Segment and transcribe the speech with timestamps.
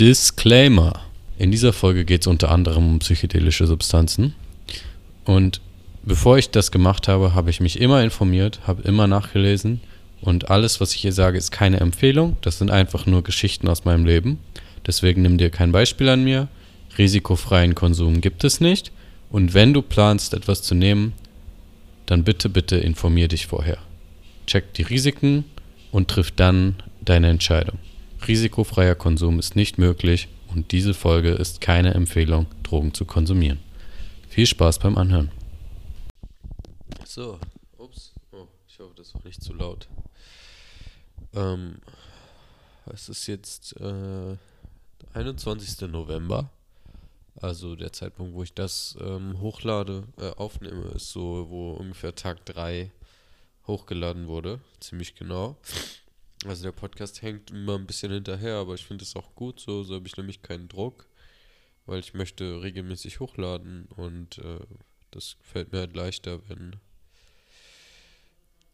[0.00, 1.04] Disclaimer.
[1.38, 4.34] In dieser Folge geht es unter anderem um psychedelische Substanzen.
[5.24, 5.60] Und
[6.02, 9.80] bevor ich das gemacht habe, habe ich mich immer informiert, habe immer nachgelesen.
[10.20, 12.36] Und alles, was ich hier sage, ist keine Empfehlung.
[12.40, 14.40] Das sind einfach nur Geschichten aus meinem Leben.
[14.84, 16.48] Deswegen nimm dir kein Beispiel an mir.
[16.98, 18.90] Risikofreien Konsum gibt es nicht.
[19.30, 21.12] Und wenn du planst, etwas zu nehmen,
[22.06, 23.78] dann bitte, bitte informier dich vorher.
[24.48, 25.44] Check die Risiken
[25.92, 27.78] und triff dann deine Entscheidung.
[28.28, 33.60] Risikofreier Konsum ist nicht möglich und diese Folge ist keine Empfehlung, Drogen zu konsumieren.
[34.28, 35.30] Viel Spaß beim Anhören.
[37.04, 37.38] So,
[37.78, 38.12] ups.
[38.32, 39.88] Oh, ich hoffe, das war nicht zu laut.
[41.34, 41.76] Ähm,
[42.92, 44.36] es ist jetzt äh,
[45.12, 45.88] 21.
[45.88, 46.50] November.
[47.40, 52.44] Also der Zeitpunkt, wo ich das ähm, hochlade, äh, aufnehme, ist so, wo ungefähr Tag
[52.46, 52.90] 3
[53.66, 54.60] hochgeladen wurde.
[54.80, 55.56] Ziemlich genau.
[56.44, 59.82] Also der Podcast hängt immer ein bisschen hinterher, aber ich finde es auch gut so.
[59.82, 61.08] So habe ich nämlich keinen Druck,
[61.86, 64.60] weil ich möchte regelmäßig hochladen und äh,
[65.10, 66.76] das fällt mir halt leichter, wenn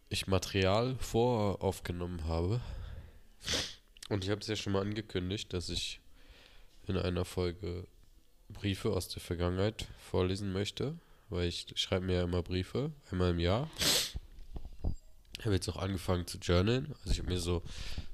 [0.09, 2.61] ich Material voraufgenommen habe.
[4.09, 6.01] Und ich habe es ja schon mal angekündigt, dass ich
[6.89, 7.87] in einer Folge
[8.49, 10.99] Briefe aus der Vergangenheit vorlesen möchte,
[11.29, 13.71] weil ich schreibe mir ja immer Briefe, einmal im Jahr.
[15.41, 16.95] Ich habe jetzt auch angefangen zu journalen.
[17.01, 17.63] Also ich habe mir so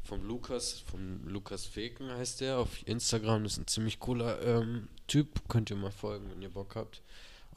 [0.05, 4.87] vom Lukas, vom Lukas Feken heißt der, auf Instagram, das ist ein ziemlich cooler ähm,
[5.09, 5.49] Typ.
[5.49, 7.03] Könnt ihr mal folgen, wenn ihr Bock habt.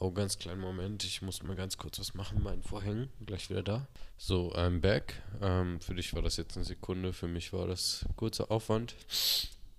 [0.00, 3.10] Oh, ganz kleinen Moment, ich muss mal ganz kurz was machen, meinen Vorhängen.
[3.24, 3.86] Gleich wieder da.
[4.18, 5.22] So, I'm back.
[5.40, 8.96] Ähm, für dich war das jetzt eine Sekunde, für mich war das kurzer Aufwand.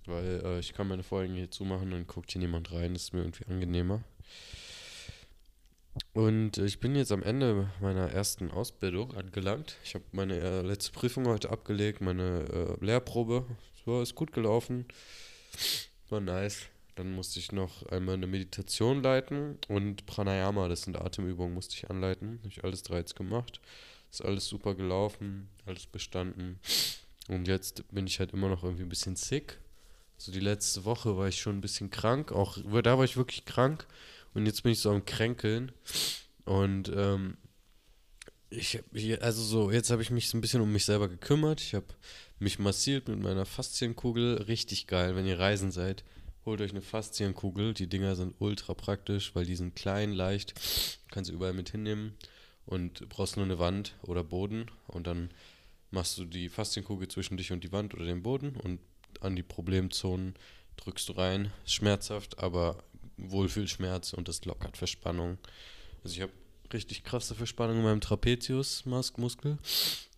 [0.05, 3.14] Weil äh, ich kann meine Vorhänge hier zumachen, dann guckt hier niemand rein, das ist
[3.14, 4.02] mir irgendwie angenehmer.
[6.14, 9.78] Und ich bin jetzt am Ende meiner ersten Ausbildung angelangt.
[9.84, 13.45] Ich habe meine äh, letzte Prüfung heute abgelegt, meine äh, Lehrprobe.
[13.86, 14.86] So, ist gut gelaufen.
[16.09, 16.67] War nice.
[16.95, 21.89] Dann musste ich noch einmal eine Meditation leiten und Pranayama, das sind Atemübungen, musste ich
[21.89, 22.39] anleiten.
[22.39, 23.61] Habe ich alles drei jetzt gemacht.
[24.11, 26.60] Ist alles super gelaufen, alles bestanden.
[27.30, 29.60] Und jetzt bin ich halt immer noch irgendwie ein bisschen sick.
[30.17, 32.32] So die letzte Woche war ich schon ein bisschen krank.
[32.32, 33.88] Auch da war ich wirklich krank.
[34.33, 35.71] Und jetzt bin ich so am Kränkeln.
[36.45, 37.37] Und ähm,
[38.49, 38.80] ich,
[39.21, 41.61] also so, jetzt habe ich mich so ein bisschen um mich selber gekümmert.
[41.61, 41.87] Ich habe
[42.39, 44.43] mich massiert mit meiner Faszienkugel.
[44.43, 46.03] Richtig geil, wenn ihr reisen seid.
[46.45, 47.73] Holt euch eine Faszienkugel.
[47.73, 50.53] Die Dinger sind ultra praktisch, weil die sind klein, leicht.
[51.11, 52.17] Kannst du überall mit hinnehmen.
[52.65, 54.70] Und brauchst nur eine Wand oder Boden.
[54.87, 55.30] Und dann
[55.89, 58.55] machst du die Faszienkugel zwischen dich und die Wand oder den Boden.
[58.55, 58.80] Und
[59.20, 60.36] an die Problemzonen
[60.77, 61.52] drückst du rein.
[61.65, 62.83] Schmerzhaft, aber
[63.30, 65.37] Wohlfühlschmerz und das lockert Verspannung.
[66.04, 66.32] Also ich habe
[66.73, 69.58] richtig krasse Verspannung in meinem Trapezius-Muskel.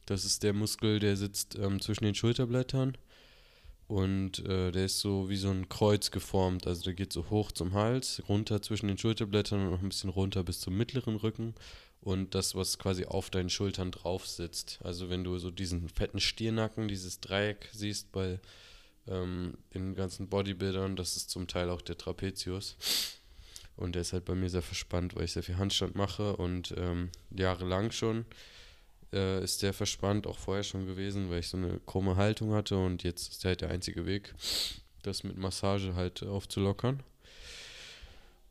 [0.06, 2.98] Das ist der Muskel, der sitzt ähm, zwischen den Schulterblättern
[3.88, 6.68] und äh, der ist so wie so ein Kreuz geformt.
[6.68, 10.10] Also der geht so hoch zum Hals, runter zwischen den Schulterblättern und noch ein bisschen
[10.10, 11.54] runter bis zum mittleren Rücken.
[12.02, 14.80] Und das, was quasi auf deinen Schultern drauf sitzt.
[14.84, 18.40] Also wenn du so diesen fetten Stirnacken, dieses Dreieck siehst bei
[19.08, 20.96] ähm, den ganzen Bodybuildern.
[20.96, 22.78] Das ist zum Teil auch der Trapezius.
[23.76, 26.74] Und der ist halt bei mir sehr verspannt, weil ich sehr viel Handstand mache und
[26.78, 28.26] ähm, jahrelang schon
[29.14, 32.78] äh, ist der verspannt, auch vorher schon gewesen, weil ich so eine krumme Haltung hatte
[32.78, 34.34] und jetzt ist der halt der einzige Weg,
[35.04, 37.04] das mit Massage halt aufzulockern.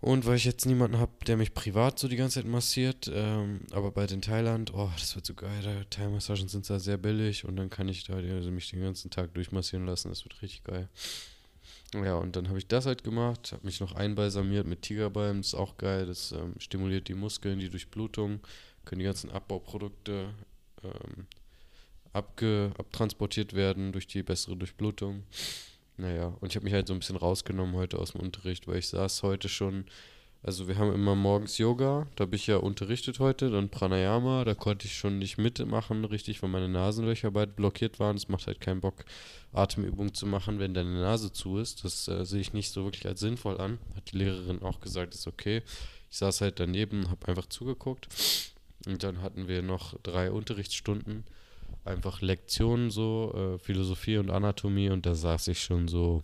[0.03, 3.61] Und weil ich jetzt niemanden habe, der mich privat so die ganze Zeit massiert, ähm,
[3.71, 7.55] aber bei den Thailand, oh, das wird so geil, Thai-Massagen sind da sehr billig und
[7.55, 10.89] dann kann ich da also mich den ganzen Tag durchmassieren lassen, das wird richtig geil.
[11.95, 15.49] Ja, und dann habe ich das halt gemacht, habe mich noch einbalsamiert mit Tigerbalm, das
[15.49, 18.41] ist auch geil, das ähm, stimuliert die Muskeln, die Durchblutung,
[18.85, 20.31] können die ganzen Abbauprodukte
[20.83, 21.27] ähm,
[22.13, 25.23] abge abtransportiert werden durch die bessere Durchblutung.
[25.97, 28.79] Naja, und ich habe mich halt so ein bisschen rausgenommen heute aus dem Unterricht, weil
[28.79, 29.85] ich saß heute schon,
[30.45, 34.55] also wir haben immer morgens Yoga, da habe ich ja unterrichtet heute, dann Pranayama, da
[34.55, 38.17] konnte ich schon nicht mitmachen, richtig, weil meine Nasenlöcher beide blockiert waren.
[38.17, 39.05] Es macht halt keinen Bock,
[39.53, 41.85] Atemübungen zu machen, wenn deine Nase zu ist.
[41.85, 43.79] Das äh, sehe ich nicht so wirklich als sinnvoll an.
[43.95, 45.63] Hat die Lehrerin auch gesagt, ist okay.
[46.11, 48.09] Ich saß halt daneben, habe einfach zugeguckt.
[48.87, 51.23] Und dann hatten wir noch drei Unterrichtsstunden
[51.85, 56.23] einfach Lektionen so, äh, Philosophie und Anatomie und da saß ich schon so,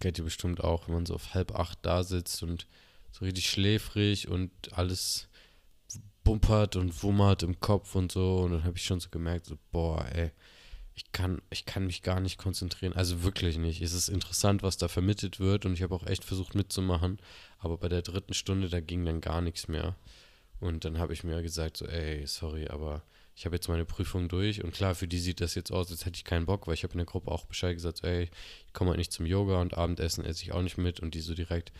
[0.00, 2.66] kennt ihr bestimmt auch, wenn man so auf halb acht da sitzt und
[3.12, 5.28] so richtig schläfrig und alles
[6.24, 9.56] bumpert und wummert im Kopf und so und dann habe ich schon so gemerkt, so,
[9.72, 10.30] boah, ey,
[10.94, 13.80] ich kann, ich kann mich gar nicht konzentrieren, also wirklich nicht.
[13.82, 17.18] Es ist interessant, was da vermittelt wird und ich habe auch echt versucht mitzumachen,
[17.58, 19.94] aber bei der dritten Stunde, da ging dann gar nichts mehr.
[20.58, 23.04] Und dann habe ich mir gesagt, so, ey, sorry, aber
[23.38, 26.04] ich habe jetzt meine Prüfung durch und klar, für die sieht das jetzt aus, als
[26.04, 28.28] hätte ich keinen Bock, weil ich habe in der Gruppe auch Bescheid gesagt, ey,
[28.66, 31.20] ich komme halt nicht zum Yoga und Abendessen esse ich auch nicht mit und die
[31.20, 31.70] so direkt,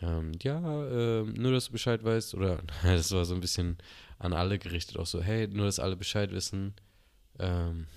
[0.00, 3.76] ähm, ja, äh, nur, dass du Bescheid weißt oder das war so ein bisschen
[4.18, 6.72] an alle gerichtet, auch so, hey, nur, dass alle Bescheid wissen,
[7.38, 7.88] ähm,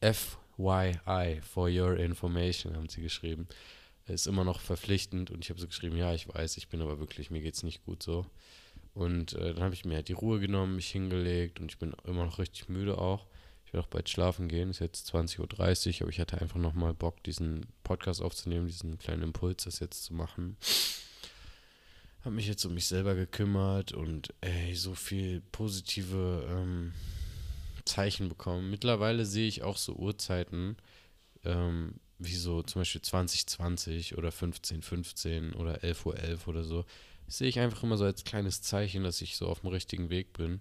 [0.00, 3.48] FYI, for your information, haben sie geschrieben.
[4.06, 7.00] Ist immer noch verpflichtend und ich habe so geschrieben, ja, ich weiß, ich bin aber
[7.00, 8.24] wirklich, mir geht's nicht gut so.
[8.94, 11.94] Und äh, dann habe ich mir halt die Ruhe genommen, mich hingelegt und ich bin
[12.04, 13.26] immer noch richtig müde auch.
[13.66, 15.40] Ich werde auch bald schlafen gehen, ist jetzt 20.30
[15.96, 20.04] Uhr, aber ich hatte einfach nochmal Bock, diesen Podcast aufzunehmen, diesen kleinen Impuls, das jetzt
[20.04, 20.56] zu machen.
[22.24, 26.92] Habe mich jetzt um mich selber gekümmert und ey, so viel positive ähm,
[27.84, 28.70] Zeichen bekommen.
[28.70, 30.76] Mittlerweile sehe ich auch so Uhrzeiten,
[31.44, 36.84] ähm, wie so zum Beispiel 2020 oder 1515 oder 11.11 Uhr 11 oder so
[37.38, 40.32] sehe ich einfach immer so als kleines Zeichen, dass ich so auf dem richtigen Weg
[40.32, 40.60] bin.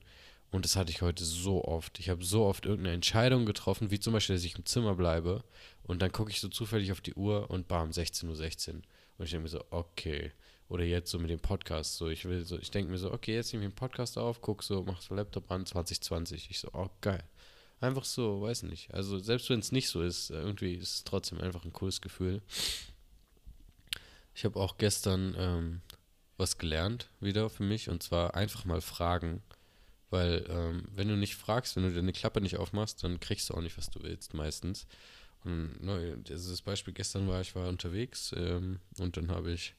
[0.51, 1.99] Und das hatte ich heute so oft.
[1.99, 5.43] Ich habe so oft irgendeine Entscheidung getroffen, wie zum Beispiel, dass ich im Zimmer bleibe.
[5.83, 8.35] Und dann gucke ich so zufällig auf die Uhr und bam, 16.16 Uhr.
[8.35, 8.75] 16.
[8.75, 10.31] Und ich denke mir so, okay.
[10.69, 11.97] Oder jetzt so mit dem Podcast.
[11.97, 14.41] So, ich will so, ich denke mir so, okay, jetzt nehme ich den Podcast auf,
[14.41, 16.49] guck so, mach so Laptop an, 2020.
[16.51, 17.23] Ich so, oh, geil.
[17.81, 18.93] Einfach so, weiß nicht.
[18.93, 22.41] Also, selbst wenn es nicht so ist, irgendwie ist es trotzdem einfach ein cooles Gefühl.
[24.35, 25.81] Ich habe auch gestern ähm,
[26.43, 29.41] was gelernt wieder für mich und zwar einfach mal fragen.
[30.09, 33.55] Weil ähm, wenn du nicht fragst, wenn du deine Klappe nicht aufmachst, dann kriegst du
[33.55, 34.85] auch nicht, was du willst meistens.
[35.43, 39.73] Und ne, das Beispiel gestern war, ich war unterwegs ähm, und dann habe ich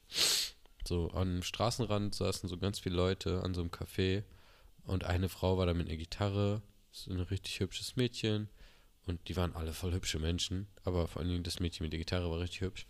[0.87, 4.23] so am Straßenrand saßen so ganz viele Leute an so einem Café
[4.83, 8.49] und eine Frau war da mit einer Gitarre, so ein richtig hübsches Mädchen
[9.05, 11.99] und die waren alle voll hübsche Menschen, aber vor allen Dingen das Mädchen mit der
[11.99, 12.85] Gitarre war richtig hübsch.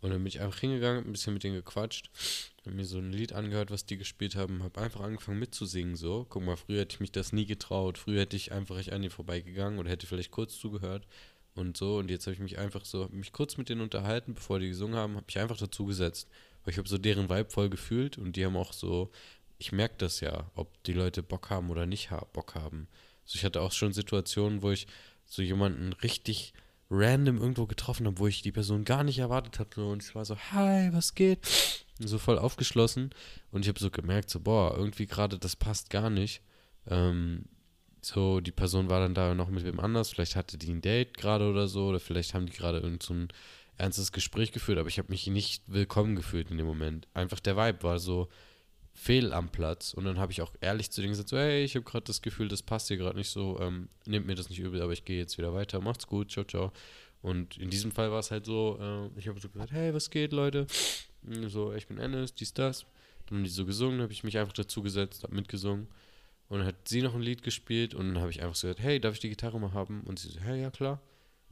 [0.00, 2.10] Und dann bin ich einfach hingegangen, ein bisschen mit denen gequatscht,
[2.68, 6.26] habe mir so ein Lied angehört, was die gespielt haben, habe einfach angefangen mitzusingen so.
[6.28, 7.98] Guck mal, früher hätte ich mich das nie getraut.
[7.98, 11.06] Früher hätte ich einfach an die vorbeigegangen oder hätte vielleicht kurz zugehört
[11.54, 11.96] und so.
[11.96, 14.96] Und jetzt habe ich mich einfach so, mich kurz mit denen unterhalten, bevor die gesungen
[14.96, 16.28] haben, habe ich einfach dazu gesetzt.
[16.64, 19.10] Weil ich habe so deren Vibe voll gefühlt und die haben auch so,
[19.58, 22.88] ich merke das ja, ob die Leute Bock haben oder nicht Bock haben.
[23.24, 24.86] Also ich hatte auch schon Situationen, wo ich
[25.24, 26.52] so jemanden richtig
[26.90, 29.84] random irgendwo getroffen habe, wo ich die Person gar nicht erwartet hatte.
[29.84, 31.40] Und ich war so, hi, was geht?
[32.00, 33.10] Und so voll aufgeschlossen.
[33.50, 36.42] Und ich habe so gemerkt, so, boah, irgendwie gerade, das passt gar nicht.
[36.86, 37.44] Ähm,
[38.00, 40.10] so, die Person war dann da noch mit wem anders.
[40.10, 41.88] Vielleicht hatte die ein Date gerade oder so.
[41.88, 43.28] Oder vielleicht haben die gerade irgend so ein
[43.76, 44.78] ernstes Gespräch geführt.
[44.78, 47.06] Aber ich habe mich nicht willkommen gefühlt in dem Moment.
[47.12, 48.28] Einfach der Vibe war so,
[48.98, 49.94] fehl am Platz.
[49.94, 52.20] Und dann habe ich auch ehrlich zu denen gesagt, so, hey, ich habe gerade das
[52.20, 55.04] Gefühl, das passt hier gerade nicht so, ähm, nehmt mir das nicht übel, aber ich
[55.04, 56.72] gehe jetzt wieder weiter, macht's gut, ciao, ciao.
[57.22, 60.10] Und in diesem Fall war es halt so, äh, ich habe so gesagt, hey, was
[60.10, 60.66] geht, Leute?
[61.46, 62.86] So, ich bin Ennis, dies, das.
[63.26, 65.86] Dann haben die so gesungen, habe ich mich einfach dazu gesetzt, habe mitgesungen.
[66.48, 68.82] Und dann hat sie noch ein Lied gespielt und dann habe ich einfach so gesagt,
[68.82, 70.02] hey, darf ich die Gitarre mal haben?
[70.02, 71.00] Und sie so, hey, ja, klar.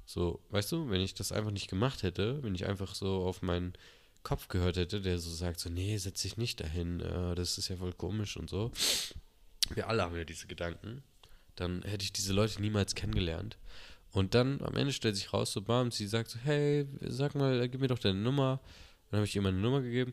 [0.04, 3.42] So, weißt du, wenn ich das einfach nicht gemacht hätte, wenn ich einfach so auf
[3.42, 3.75] meinen
[4.26, 7.69] Kopf gehört hätte, der so sagt, so, nee, setz dich nicht dahin, äh, das ist
[7.69, 8.73] ja voll komisch und so.
[9.73, 11.05] Wir alle haben ja diese Gedanken.
[11.55, 13.56] Dann hätte ich diese Leute niemals kennengelernt.
[14.11, 17.69] Und dann am Ende stellt sich raus, so bam, sie sagt so, hey, sag mal,
[17.69, 18.58] gib mir doch deine Nummer.
[19.11, 20.12] Dann habe ich ihr meine Nummer gegeben.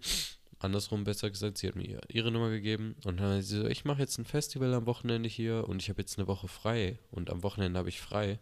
[0.60, 2.96] Andersrum besser gesagt, sie hat mir ihre Nummer gegeben.
[3.06, 5.90] Und dann hat sie so, ich mache jetzt ein Festival am Wochenende hier und ich
[5.90, 7.00] habe jetzt eine Woche frei.
[7.10, 8.38] Und am Wochenende habe ich frei.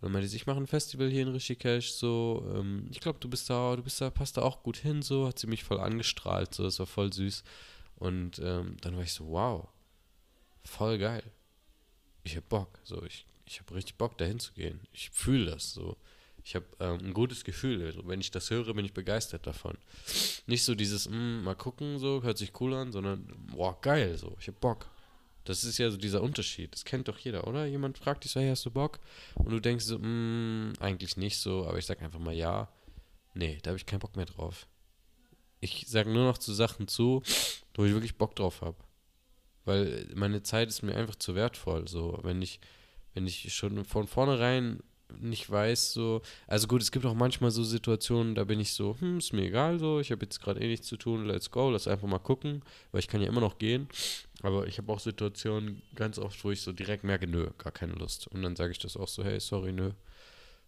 [0.00, 3.18] Und dann meinte sie, ich mache ein Festival hier in Rishikesh, so, ähm, ich glaube,
[3.18, 5.64] du bist da, du bist da, passt da auch gut hin, so, hat sie mich
[5.64, 7.42] voll angestrahlt, so, das war voll süß.
[7.96, 9.66] Und ähm, dann war ich so, wow,
[10.64, 11.24] voll geil.
[12.22, 14.80] Ich hab Bock, so, ich, ich habe richtig Bock, da hinzugehen.
[14.92, 15.96] Ich fühle das, so.
[16.44, 17.84] Ich habe ähm, ein gutes Gefühl.
[17.84, 19.76] Also, wenn ich das höre, bin ich begeistert davon.
[20.46, 24.36] Nicht so dieses, mm, mal gucken, so, hört sich cool an, sondern, boah, geil, so,
[24.40, 24.88] ich hab Bock.
[25.48, 26.74] Das ist ja so dieser Unterschied.
[26.74, 27.64] Das kennt doch jeder, oder?
[27.64, 29.00] Jemand fragt dich so, hey, hast du Bock?
[29.34, 32.68] Und du denkst so, mm, eigentlich nicht so, aber ich sag einfach mal ja.
[33.32, 34.66] Nee, da habe ich keinen Bock mehr drauf.
[35.60, 37.22] Ich sage nur noch zu Sachen zu,
[37.74, 38.76] wo ich wirklich Bock drauf habe.
[39.64, 41.88] Weil meine Zeit ist mir einfach zu wertvoll.
[41.88, 42.60] So, wenn ich,
[43.14, 44.82] wenn ich schon von vornherein
[45.20, 46.22] nicht weiß, so.
[46.46, 49.46] Also gut, es gibt auch manchmal so Situationen, da bin ich so, hm, ist mir
[49.46, 52.18] egal so, ich habe jetzt gerade eh nichts zu tun, let's go, lass einfach mal
[52.18, 52.62] gucken,
[52.92, 53.88] weil ich kann ja immer noch gehen.
[54.42, 57.94] Aber ich habe auch Situationen ganz oft, wo ich so direkt merke, nö, gar keine
[57.94, 58.28] Lust.
[58.28, 59.92] Und dann sage ich das auch so, hey, sorry, nö.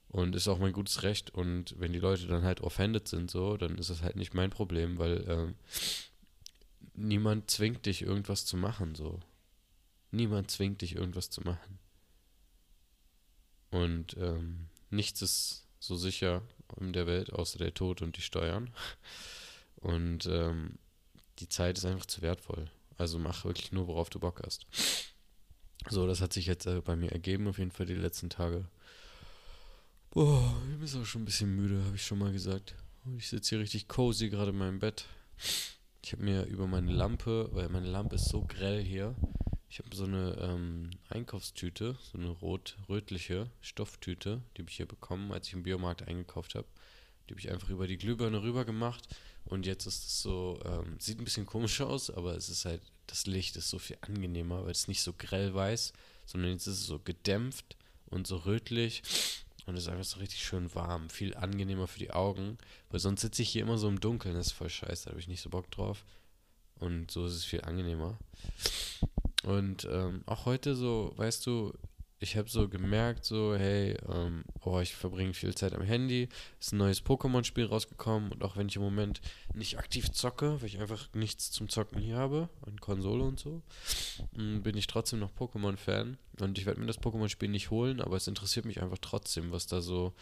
[0.08, 1.32] Und ist auch mein gutes Recht.
[1.32, 4.50] Und wenn die Leute dann halt offended sind, so, dann ist das halt nicht mein
[4.50, 5.54] Problem, weil ähm,
[6.94, 9.20] niemand zwingt dich, irgendwas zu machen, so.
[10.10, 11.79] Niemand zwingt dich, irgendwas zu machen.
[13.70, 16.42] Und ähm, nichts ist so sicher
[16.78, 18.70] in der Welt, außer der Tod und die Steuern.
[19.76, 20.78] Und ähm,
[21.38, 22.70] die Zeit ist einfach zu wertvoll.
[22.98, 24.66] Also mach wirklich nur, worauf du Bock hast.
[25.88, 28.66] So, das hat sich jetzt äh, bei mir ergeben, auf jeden Fall die letzten Tage.
[30.10, 32.74] Boah, ich bin auch schon ein bisschen müde, habe ich schon mal gesagt.
[33.16, 35.06] Ich sitze hier richtig cozy gerade in meinem Bett.
[36.04, 39.14] Ich habe mir über meine Lampe, weil meine Lampe ist so grell hier,
[39.70, 45.30] ich habe so eine ähm, Einkaufstüte, so eine rot-rötliche Stofftüte, die habe ich hier bekommen,
[45.30, 46.66] als ich im Biomarkt eingekauft habe.
[47.28, 49.08] Die habe ich einfach über die Glühbirne rüber gemacht
[49.44, 52.82] und jetzt ist es so, ähm, sieht ein bisschen komisch aus, aber es ist halt,
[53.06, 55.92] das Licht ist so viel angenehmer, weil es nicht so grell weiß,
[56.26, 59.02] sondern jetzt ist es so gedämpft und so rötlich
[59.66, 62.58] und es ist einfach so richtig schön warm, viel angenehmer für die Augen,
[62.90, 65.20] weil sonst sitze ich hier immer so im Dunkeln, das ist voll scheiße, da habe
[65.20, 66.04] ich nicht so Bock drauf.
[66.80, 68.18] Und so ist es viel angenehmer.
[69.50, 71.72] Und ähm, auch heute so, weißt du,
[72.20, 76.28] ich habe so gemerkt, so, hey, ähm, oh, ich verbringe viel Zeit am Handy.
[76.60, 79.20] Ist ein neues Pokémon-Spiel rausgekommen und auch wenn ich im Moment
[79.54, 83.62] nicht aktiv zocke, weil ich einfach nichts zum Zocken hier habe, an Konsole und so,
[84.36, 86.16] mm, bin ich trotzdem noch Pokémon-Fan.
[86.40, 89.66] Und ich werde mir das Pokémon-Spiel nicht holen, aber es interessiert mich einfach trotzdem, was
[89.66, 90.12] da so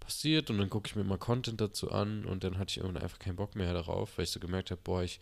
[0.00, 0.48] passiert.
[0.48, 3.18] Und dann gucke ich mir mal Content dazu an und dann hatte ich irgendwann einfach
[3.18, 5.20] keinen Bock mehr darauf, weil ich so gemerkt habe, boah, ich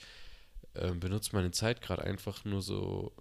[0.75, 3.12] äh, benutze meine Zeit gerade einfach nur so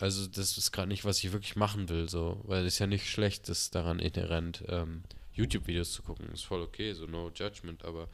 [0.00, 3.08] also das ist gerade nicht, was ich wirklich machen will, so, weil es ja nicht
[3.08, 6.28] schlecht ist daran inhärent, ähm, YouTube-Videos zu gucken.
[6.32, 8.08] Ist voll okay, so no judgment, aber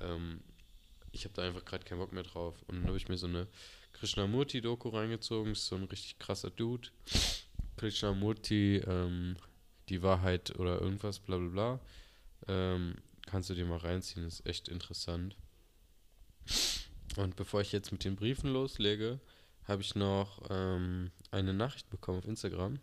[0.00, 0.40] ähm,
[1.12, 2.62] ich habe da einfach gerade keinen Bock mehr drauf.
[2.66, 3.46] Und dann habe ich mir so eine
[3.92, 6.88] Krishnamurti-Doku reingezogen, ist so ein richtig krasser Dude.
[7.76, 9.36] Krishnamurti, ähm,
[9.88, 11.80] die Wahrheit oder irgendwas, bla bla bla.
[12.48, 15.36] Ähm, kannst du dir mal reinziehen, ist echt interessant.
[17.16, 19.20] Und bevor ich jetzt mit den Briefen loslege,
[19.64, 22.78] habe ich noch ähm, eine Nachricht bekommen auf Instagram,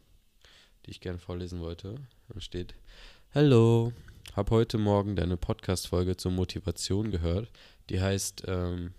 [0.86, 1.96] die ich gerne vorlesen wollte.
[2.30, 2.76] Da steht:
[3.34, 3.94] Hallo,
[4.36, 7.50] habe heute Morgen deine Podcast-Folge zur Motivation gehört.
[7.90, 8.94] Die heißt, ähm,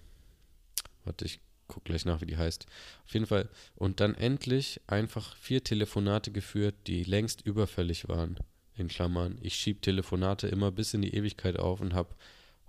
[1.05, 2.67] warte, ich gucke gleich nach, wie die heißt.
[3.07, 3.49] Auf jeden Fall.
[3.77, 8.39] Und dann endlich einfach vier Telefonate geführt, die längst überfällig waren.
[8.75, 9.39] In Klammern.
[9.43, 12.15] Ich schieb Telefonate immer bis in die Ewigkeit auf und habe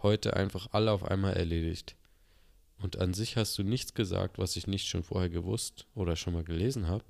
[0.02, 1.96] heute einfach alle auf einmal erledigt.
[2.82, 6.34] Und an sich hast du nichts gesagt, was ich nicht schon vorher gewusst oder schon
[6.34, 7.04] mal gelesen habe.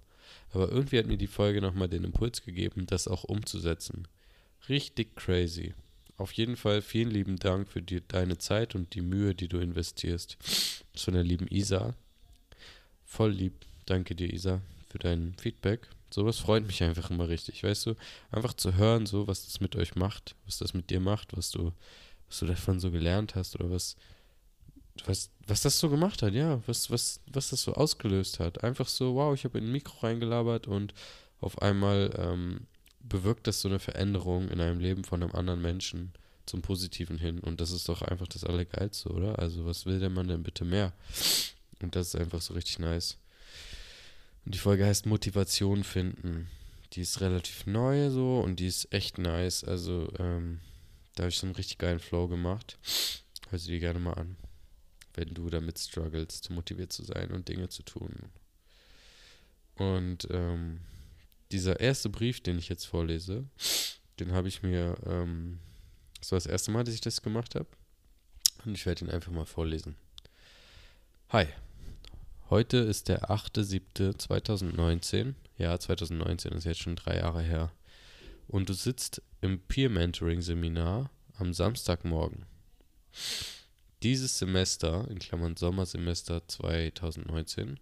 [0.54, 4.08] Aber irgendwie hat mir die Folge nochmal den Impuls gegeben, das auch umzusetzen.
[4.70, 5.74] Richtig crazy.
[6.18, 9.58] Auf jeden Fall vielen lieben Dank für die, deine Zeit und die Mühe, die du
[9.58, 10.38] investierst.
[10.94, 11.96] Zu der lieben Isa.
[13.06, 13.54] Voll lieb.
[13.86, 15.88] Danke dir, Isa, für dein Feedback.
[16.12, 17.96] Sowas freut mich einfach immer richtig, weißt du?
[18.30, 21.52] Einfach zu hören, so, was das mit euch macht, was das mit dir macht, was
[21.52, 21.72] du,
[22.28, 23.96] was du davon so gelernt hast oder was,
[25.08, 28.64] was, was das so gemacht hat, ja, was, was, was das so ausgelöst hat.
[28.64, 30.94] Einfach so, wow, ich habe in ein Mikro reingelabert und
[31.40, 32.68] auf einmal ähm,
[33.00, 36.14] bewirkt das so eine Veränderung in einem Leben von einem anderen Menschen
[36.46, 37.40] zum Positiven hin.
[37.40, 39.40] Und das ist doch einfach das Allergeilste, oder?
[39.40, 40.94] Also, was will der Mann denn bitte mehr?
[41.82, 43.18] Und das ist einfach so richtig nice.
[44.46, 46.48] Und die Folge heißt Motivation finden.
[46.94, 49.64] Die ist relativ neu so und die ist echt nice.
[49.64, 50.60] Also, ähm,
[51.16, 52.78] da habe ich so einen richtig geilen Flow gemacht.
[53.50, 54.36] Hör sie dir gerne mal an
[55.14, 58.14] wenn du damit struggles, motiviert zu sein und Dinge zu tun.
[59.76, 60.82] Und ähm,
[61.52, 63.46] dieser erste Brief, den ich jetzt vorlese,
[64.20, 65.60] den habe ich mir, ähm,
[66.20, 67.68] das war das erste Mal, dass ich das gemacht habe.
[68.66, 69.96] Und ich werde ihn einfach mal vorlesen.
[71.30, 71.48] Hi,
[72.50, 75.34] heute ist der 8.7.2019.
[75.58, 77.72] Ja, 2019 ist jetzt schon drei Jahre her.
[78.48, 82.46] Und du sitzt im Peer Mentoring Seminar am Samstagmorgen.
[84.04, 87.80] Dieses Semester, in Klammern Sommersemester 2019,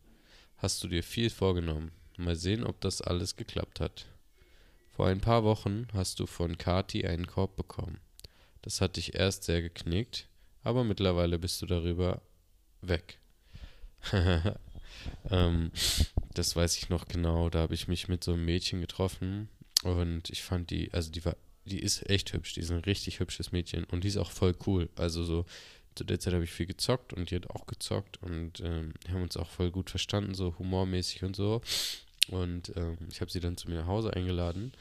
[0.58, 1.92] hast du dir viel vorgenommen.
[2.18, 4.06] Mal sehen, ob das alles geklappt hat.
[4.92, 8.00] Vor ein paar Wochen hast du von Kati einen Korb bekommen.
[8.64, 10.28] Das hat dich erst sehr geknickt,
[10.62, 12.22] aber mittlerweile bist du darüber
[12.82, 13.20] weg.
[15.32, 15.72] ähm,
[16.34, 17.50] das weiß ich noch genau.
[17.50, 19.48] Da habe ich mich mit so einem Mädchen getroffen
[19.84, 22.56] und ich fand die, also die war, die ist echt hübsch.
[22.56, 24.90] Die ist ein richtig hübsches Mädchen und die ist auch voll cool.
[24.98, 25.46] Also so,
[26.00, 29.22] zu der Zeit habe ich viel gezockt und die hat auch gezockt und ähm, haben
[29.22, 31.62] uns auch voll gut verstanden, so humormäßig und so.
[32.29, 34.72] Und ähm, ich habe sie dann zu mir nach Hause eingeladen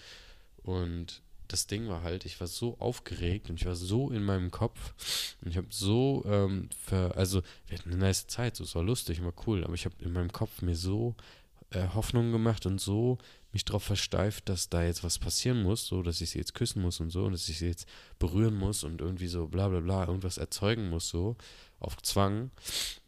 [0.62, 4.52] und das Ding war halt, ich war so aufgeregt und ich war so in meinem
[4.52, 8.76] Kopf und ich habe so, ähm, ver, also wir hatten eine nice Zeit, so es
[8.76, 11.16] war lustig, war cool, aber ich habe in meinem Kopf mir so
[11.70, 13.18] äh, Hoffnungen gemacht und so
[13.52, 16.82] mich darauf versteift, dass da jetzt was passieren muss, so dass ich sie jetzt küssen
[16.82, 17.88] muss und so und dass ich sie jetzt
[18.18, 21.36] berühren muss und irgendwie so bla bla bla irgendwas erzeugen muss, so
[21.80, 22.50] auf Zwang,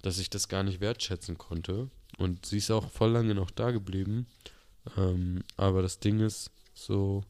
[0.02, 1.90] dass ich das gar nicht wertschätzen konnte.
[2.18, 4.26] Und sie ist auch voll lange noch da geblieben.
[4.96, 7.24] Ähm, aber das Ding ist so,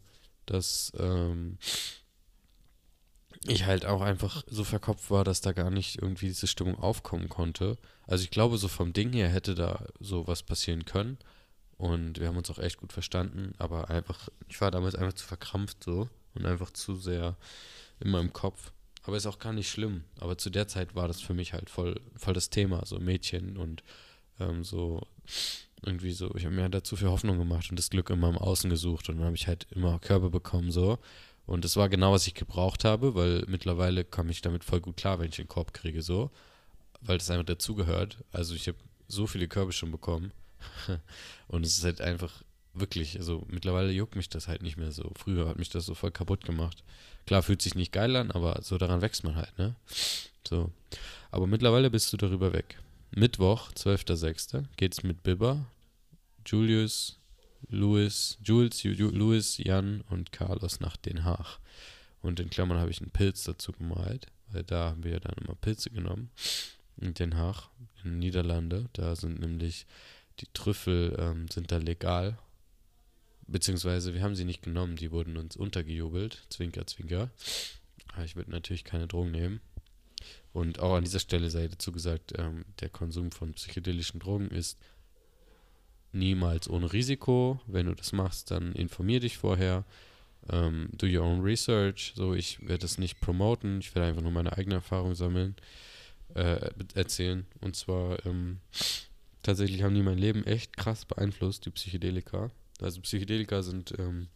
[0.47, 1.59] dass ähm,
[3.47, 7.29] ich halt auch einfach so verkopft war, dass da gar nicht irgendwie diese Stimmung aufkommen
[7.29, 7.77] konnte.
[8.07, 11.19] Also ich glaube, so vom Ding her hätte da so was passieren können
[11.81, 15.27] Und wir haben uns auch echt gut verstanden, aber einfach, ich war damals einfach zu
[15.27, 17.37] verkrampft so und einfach zu sehr
[18.01, 18.73] in meinem Kopf.
[19.05, 20.05] Aber ist auch gar nicht schlimm.
[20.19, 23.57] Aber zu der Zeit war das für mich halt voll, voll das Thema, so Mädchen
[23.57, 23.83] und
[24.41, 25.01] ähm, so
[25.83, 28.69] irgendwie so, ich habe mir dazu viel Hoffnung gemacht und das Glück in meinem Außen
[28.69, 30.99] gesucht und dann habe ich halt immer Körbe bekommen so.
[31.47, 34.99] Und das war genau, was ich gebraucht habe, weil mittlerweile komme ich damit voll gut
[34.99, 36.31] klar, wenn ich den Korb kriege so,
[37.01, 38.19] weil das einfach dazugehört.
[38.33, 38.77] Also ich habe
[39.09, 40.31] so viele Körbe schon bekommen
[41.49, 42.43] und es ist halt einfach
[42.75, 45.11] wirklich, also mittlerweile juckt mich das halt nicht mehr so.
[45.17, 46.83] Früher hat mich das so voll kaputt gemacht.
[47.27, 49.75] Klar, fühlt sich nicht geil an, aber so daran wächst man halt, ne?
[50.47, 50.71] So.
[51.31, 52.79] Aber mittlerweile bist du darüber weg.
[53.13, 55.67] Mittwoch, 12.06., geht's mit Bibber,
[56.47, 57.19] Julius,
[57.69, 61.59] Louis, Jules, Ju, Louis, Jan und Carlos nach Den Haag.
[62.23, 65.55] Und in Klammern habe ich einen Pilz dazu gemalt, weil da haben wir dann immer
[65.55, 66.31] Pilze genommen.
[66.97, 67.69] In Den Haag,
[68.05, 69.87] in den Niederlande, da sind nämlich
[70.41, 72.39] die Trüffel ähm, sind da legal.
[73.47, 76.43] Beziehungsweise wir haben sie nicht genommen, die wurden uns untergejubelt.
[76.51, 77.31] Zwinker, zwinker.
[78.15, 79.61] Aber ich würde natürlich keine Drogen nehmen.
[80.53, 84.79] Und auch an dieser Stelle sei dazu gesagt, ähm, der Konsum von psychedelischen Drogen ist
[86.13, 87.61] niemals ohne Risiko.
[87.67, 89.85] Wenn du das machst, dann informier dich vorher.
[90.49, 92.13] Ähm, do your own research.
[92.17, 93.81] So, ich werde das nicht promoten.
[93.81, 95.55] Ich werde einfach nur meine eigene Erfahrung sammeln,
[96.35, 97.47] äh, erzählen.
[97.61, 98.59] Und zwar, ähm,
[99.43, 102.51] tatsächlich haben die mein Leben echt krass beeinflusst, die Psychedelika.
[102.81, 104.29] Also Psychedelika sind ähm,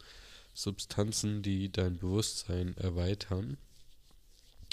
[0.52, 3.56] Substanzen, die dein Bewusstsein erweitern.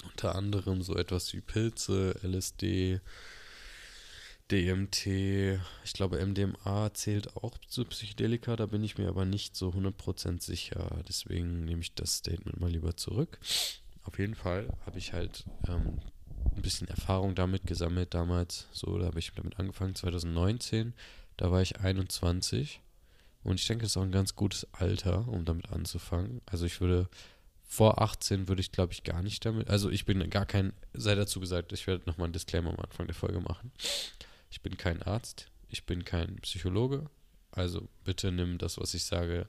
[0.04, 3.02] Unter anderem so etwas wie Pilze, LSD,
[4.52, 9.70] DMT, ich glaube MDMA zählt auch zu Psychedelika, da bin ich mir aber nicht so
[9.70, 11.02] 100% sicher.
[11.08, 13.40] Deswegen nehme ich das Statement mal lieber zurück.
[14.04, 16.00] Auf jeden Fall habe ich halt ähm,
[16.55, 18.67] ein bisschen Erfahrung damit gesammelt damals.
[18.72, 20.93] So, da habe ich damit angefangen, 2019.
[21.38, 22.81] Da war ich 21.
[23.43, 26.41] Und ich denke, das ist auch ein ganz gutes Alter, um damit anzufangen.
[26.46, 27.10] Also ich würde
[27.65, 29.70] vor 18 würde ich, glaube ich, gar nicht damit.
[29.70, 33.08] Also ich bin gar kein, sei dazu gesagt, ich werde nochmal ein Disclaimer am Anfang
[33.08, 33.72] der Folge machen.
[34.50, 37.09] Ich bin kein Arzt, ich bin kein Psychologe.
[37.51, 39.48] Also bitte nimm das, was ich sage,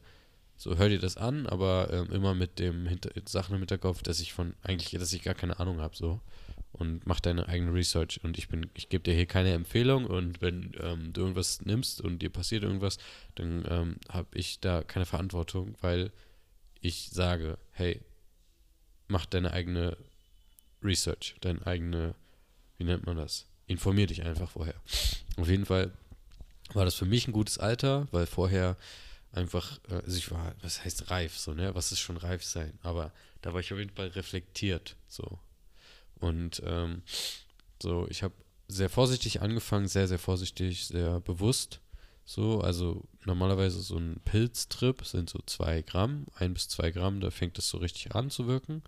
[0.56, 4.20] so hör dir das an, aber ähm, immer mit dem Hinter Sachen im Hinterkopf, dass
[4.20, 6.20] ich von eigentlich, dass ich gar keine Ahnung habe, so
[6.72, 10.40] und mach deine eigene Research und ich bin, ich gebe dir hier keine Empfehlung und
[10.40, 12.98] wenn ähm, du irgendwas nimmst und dir passiert irgendwas,
[13.34, 16.12] dann ähm, habe ich da keine Verantwortung, weil
[16.80, 18.00] ich sage, hey,
[19.08, 19.96] mach deine eigene
[20.82, 22.14] Research, deine eigene,
[22.78, 23.46] wie nennt man das?
[23.66, 24.74] Informier dich einfach vorher.
[25.36, 25.92] Auf jeden Fall
[26.72, 28.76] war das für mich ein gutes Alter, weil vorher
[29.32, 31.74] einfach, äh, also ich war, was heißt reif, so, ne?
[31.74, 32.78] Was ist schon reif sein?
[32.82, 35.38] Aber da war ich auf jeden Fall reflektiert, so.
[36.22, 37.02] Und ähm,
[37.82, 38.34] so, ich habe
[38.68, 41.80] sehr vorsichtig angefangen, sehr, sehr vorsichtig, sehr bewusst.
[42.24, 47.30] So, also normalerweise so ein Pilztrip sind so zwei Gramm, ein bis zwei Gramm, da
[47.30, 48.82] fängt es so richtig an zu wirken.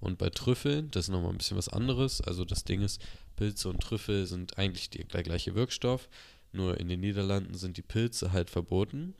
[0.00, 2.20] Und bei Trüffeln, das ist nochmal ein bisschen was anderes.
[2.20, 3.00] Also das Ding ist,
[3.36, 6.08] Pilze und Trüffel sind eigentlich die, der gleiche Wirkstoff.
[6.52, 9.14] Nur in den Niederlanden sind die Pilze halt verboten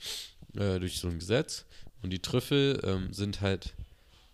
[0.57, 1.65] äh, durch so ein Gesetz.
[2.03, 3.75] Und die Trüffel ähm, sind halt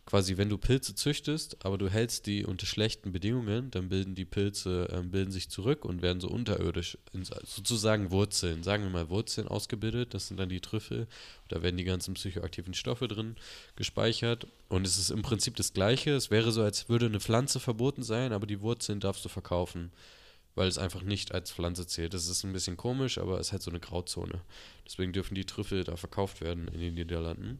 [0.07, 4.25] quasi, wenn du Pilze züchtest, aber du hältst die unter schlechten Bedingungen, dann bilden die
[4.25, 6.97] Pilze, äh, bilden sich zurück und werden so unterirdisch,
[7.45, 11.09] sozusagen Wurzeln, sagen wir mal Wurzeln ausgebildet, das sind dann die Trüffel,
[11.49, 13.35] da werden die ganzen psychoaktiven Stoffe drin
[13.75, 17.59] gespeichert und es ist im Prinzip das Gleiche, es wäre so, als würde eine Pflanze
[17.59, 19.91] verboten sein, aber die Wurzeln darfst du verkaufen,
[20.55, 22.15] weil es einfach nicht als Pflanze zählt.
[22.15, 24.41] Das ist ein bisschen komisch, aber es halt so eine Grauzone.
[24.87, 27.59] Deswegen dürfen die Trüffel da verkauft werden in den Niederlanden.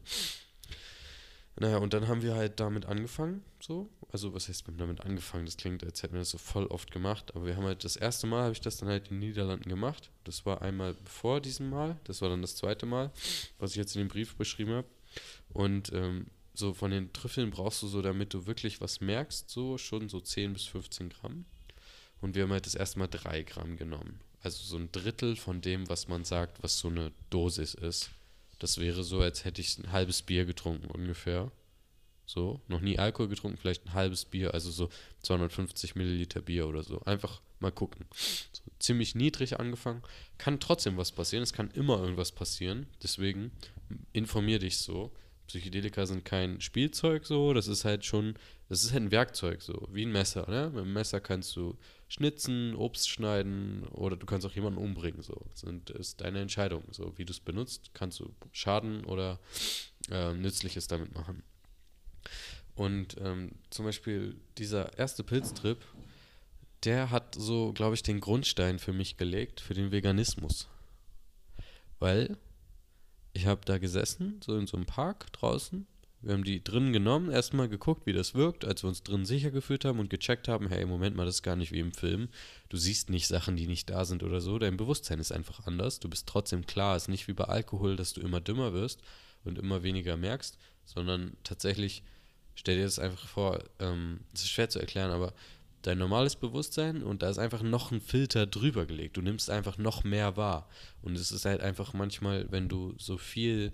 [1.59, 3.89] Naja, und dann haben wir halt damit angefangen, so.
[4.11, 5.45] Also, was heißt damit angefangen?
[5.45, 7.35] Das klingt, als hätten wir das so voll oft gemacht.
[7.35, 9.67] Aber wir haben halt das erste Mal, habe ich das dann halt in den Niederlanden
[9.67, 10.11] gemacht.
[10.23, 11.97] Das war einmal vor diesem Mal.
[12.05, 13.11] Das war dann das zweite Mal,
[13.59, 14.87] was ich jetzt in dem Brief beschrieben habe.
[15.49, 19.77] Und ähm, so von den Trüffeln brauchst du so, damit du wirklich was merkst, so
[19.77, 21.45] schon so 10 bis 15 Gramm.
[22.21, 24.19] Und wir haben halt das erste Mal 3 Gramm genommen.
[24.41, 28.11] Also so ein Drittel von dem, was man sagt, was so eine Dosis ist.
[28.59, 31.51] Das wäre so, als hätte ich ein halbes Bier getrunken ungefähr.
[32.25, 34.89] So, noch nie Alkohol getrunken, vielleicht ein halbes Bier, also so
[35.21, 36.99] 250 Milliliter Bier oder so.
[37.01, 38.05] Einfach mal gucken.
[38.51, 40.03] So, ziemlich niedrig angefangen.
[40.37, 42.87] Kann trotzdem was passieren, es kann immer irgendwas passieren.
[43.01, 43.51] Deswegen
[44.11, 45.11] informier dich so.
[45.47, 48.35] Psychedelika sind kein Spielzeug so, das ist halt schon,
[48.67, 50.69] das ist halt ein Werkzeug so, wie ein Messer, ne?
[50.69, 55.45] Mit dem Messer kannst du schnitzen, Obst schneiden oder du kannst auch jemanden umbringen so.
[55.49, 55.63] Das
[55.95, 59.39] ist deine Entscheidung, so wie du es benutzt, kannst du Schaden oder
[60.09, 61.43] äh, Nützliches damit machen.
[62.75, 65.83] Und ähm, zum Beispiel dieser erste Pilztrip,
[66.83, 70.67] der hat so, glaube ich, den Grundstein für mich gelegt, für den Veganismus.
[71.99, 72.37] Weil
[73.33, 75.87] ich habe da gesessen, so in so einem Park draußen.
[76.27, 79.49] Wir haben die drinnen genommen, erstmal geguckt, wie das wirkt, als wir uns drinnen sicher
[79.49, 82.27] gefühlt haben und gecheckt haben, hey, Moment mal, das ist gar nicht wie im Film.
[82.67, 84.59] Du siehst nicht Sachen, die nicht da sind oder so.
[84.59, 86.01] Dein Bewusstsein ist einfach anders.
[86.01, 86.97] Du bist trotzdem klar.
[86.97, 88.99] Es ist nicht wie bei Alkohol, dass du immer dümmer wirst
[89.45, 92.03] und immer weniger merkst, sondern tatsächlich,
[92.55, 95.33] stell dir das einfach vor, ähm, es ist schwer zu erklären, aber
[95.81, 99.15] dein normales Bewusstsein und da ist einfach noch ein Filter drüber gelegt.
[99.15, 100.67] Du nimmst einfach noch mehr wahr.
[101.01, 103.71] Und es ist halt einfach manchmal, wenn du so viel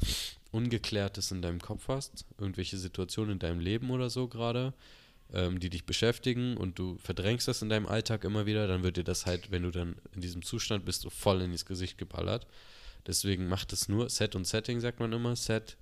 [0.54, 4.74] Ungeklärtes in deinem Kopf hast, irgendwelche Situationen in deinem Leben oder so gerade,
[5.34, 8.98] ähm, die dich beschäftigen und du verdrängst das in deinem Alltag immer wieder, dann wird
[8.98, 11.98] dir das halt, wenn du dann in diesem Zustand bist, so voll in ins Gesicht
[11.98, 12.48] geballert.
[13.08, 15.36] Deswegen macht es nur Set und Setting, sagt man immer.
[15.36, 15.76] Set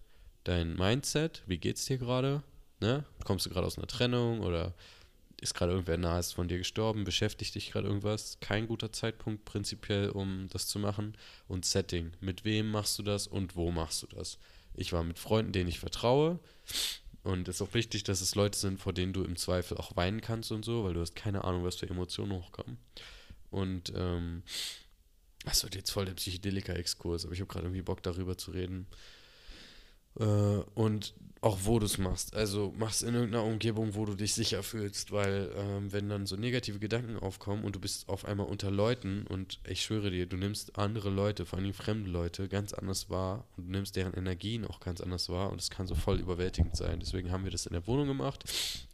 [0.43, 2.41] dein Mindset, wie geht's dir gerade?
[2.79, 3.05] Ne?
[3.25, 4.73] Kommst du gerade aus einer Trennung oder
[5.41, 10.09] ist gerade irgendwer nahes von dir gestorben, beschäftigt dich gerade irgendwas, kein guter Zeitpunkt prinzipiell,
[10.09, 11.17] um das zu machen.
[11.47, 14.37] Und Setting, mit wem machst du das und wo machst du das?
[14.73, 16.39] Ich war mit Freunden, denen ich vertraue.
[17.23, 19.95] Und es ist auch wichtig, dass es Leute sind, vor denen du im Zweifel auch
[19.95, 22.77] weinen kannst und so, weil du hast keine Ahnung, was für Emotionen hochkommen.
[23.51, 24.43] Und ähm,
[25.45, 28.87] das wird jetzt voll der Psychedelika-Exkurs, aber ich habe gerade irgendwie Bock darüber zu reden.
[30.19, 32.35] Äh, und auch wo du es machst.
[32.35, 36.35] Also machst in irgendeiner Umgebung, wo du dich sicher fühlst, weil ähm, wenn dann so
[36.35, 40.37] negative Gedanken aufkommen und du bist auf einmal unter Leuten und ich schwöre dir, du
[40.37, 44.65] nimmst andere Leute, vor allem fremde Leute, ganz anders wahr und du nimmst deren Energien
[44.65, 46.99] auch ganz anders wahr und es kann so voll überwältigend sein.
[46.99, 48.43] Deswegen haben wir das in der Wohnung gemacht.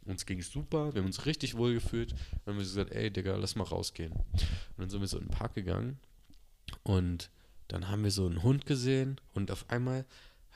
[0.06, 2.12] Uns ging es super, wir haben uns richtig wohl gefühlt.
[2.12, 4.12] Dann haben wir gesagt, ey Digga, lass mal rausgehen.
[4.12, 5.98] Und dann sind wir so in den Park gegangen
[6.82, 7.28] und
[7.68, 10.06] dann haben wir so einen Hund gesehen und auf einmal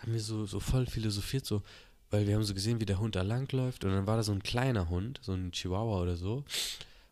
[0.02, 1.62] haben wir so, so voll philosophiert, so,
[2.10, 4.32] weil wir haben so gesehen, wie der Hund da langläuft und dann war da so
[4.32, 6.44] ein kleiner Hund, so ein Chihuahua oder so.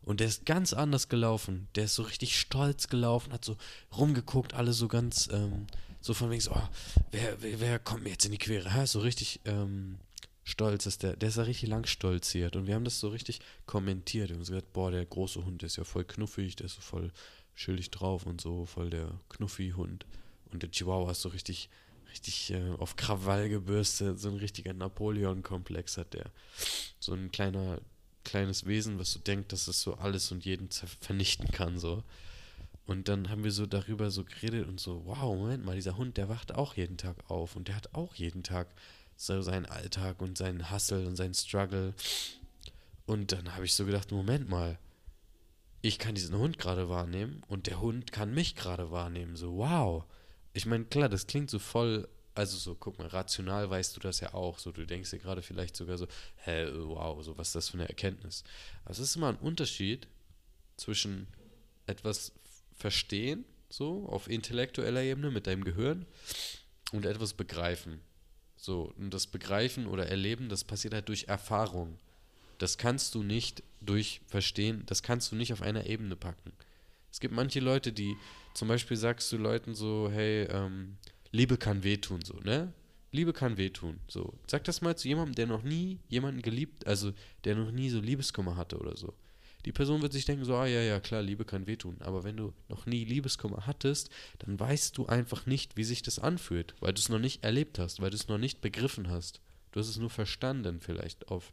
[0.02, 1.68] Und der ist ganz anders gelaufen.
[1.74, 3.56] Der ist so richtig stolz gelaufen, hat so
[3.96, 5.66] rumgeguckt, alle so ganz, ähm,
[6.00, 6.68] so von wegen so, oh,
[7.10, 8.72] wer, wer, wer, kommt mir jetzt in die Quere?
[8.72, 8.86] Ha?
[8.86, 9.98] So richtig ähm,
[10.42, 11.16] stolz ist der.
[11.16, 12.56] Der ist ja richtig lang stolziert.
[12.56, 14.30] Und wir haben das so richtig kommentiert.
[14.30, 16.76] Wir haben so gesagt, boah, der große Hund, der ist ja voll knuffig, der ist
[16.76, 17.12] so voll
[17.54, 20.06] schillig drauf und so, voll der Knuffi-Hund.
[20.50, 21.68] Und der Chihuahua ist so richtig
[22.10, 26.30] richtig äh, auf Krawall gebürstet, so ein richtiger Napoleon-Komplex hat der.
[26.98, 27.80] So ein kleiner,
[28.24, 30.68] kleines Wesen, was so denkt, dass es so alles und jeden
[31.00, 32.02] vernichten kann, so.
[32.86, 36.16] Und dann haben wir so darüber so geredet und so, wow, Moment mal, dieser Hund,
[36.16, 38.68] der wacht auch jeden Tag auf und der hat auch jeden Tag
[39.16, 41.94] so seinen Alltag und seinen Hustle und seinen Struggle.
[43.06, 44.78] Und dann habe ich so gedacht, Moment mal,
[45.82, 49.36] ich kann diesen Hund gerade wahrnehmen und der Hund kann mich gerade wahrnehmen.
[49.36, 50.04] So, wow
[50.52, 54.20] ich meine, klar, das klingt so voll, also so, guck mal, rational weißt du das
[54.20, 57.54] ja auch, so, du denkst dir gerade vielleicht sogar so, hä, wow, so, was ist
[57.56, 58.44] das für eine Erkenntnis?
[58.84, 60.08] Aber es ist immer ein Unterschied
[60.76, 61.26] zwischen
[61.86, 62.32] etwas
[62.76, 66.06] verstehen, so, auf intellektueller Ebene mit deinem Gehirn
[66.92, 68.00] und etwas begreifen.
[68.56, 71.98] So, und das Begreifen oder Erleben, das passiert halt durch Erfahrung.
[72.58, 76.52] Das kannst du nicht durch Verstehen, das kannst du nicht auf einer Ebene packen.
[77.10, 78.16] Es gibt manche Leute, die
[78.54, 80.96] zum Beispiel sagst du Leuten so, hey, ähm,
[81.32, 82.72] Liebe kann wehtun, so, ne?
[83.12, 84.34] Liebe kann wehtun, so.
[84.46, 87.12] Sag das mal zu jemandem, der noch nie jemanden geliebt, also
[87.44, 89.14] der noch nie so Liebeskummer hatte oder so.
[89.64, 91.96] Die Person wird sich denken so, ah ja, ja, klar, Liebe kann wehtun.
[92.00, 96.18] Aber wenn du noch nie Liebeskummer hattest, dann weißt du einfach nicht, wie sich das
[96.18, 99.40] anfühlt, weil du es noch nicht erlebt hast, weil du es noch nicht begriffen hast.
[99.72, 101.52] Du hast es nur verstanden vielleicht auf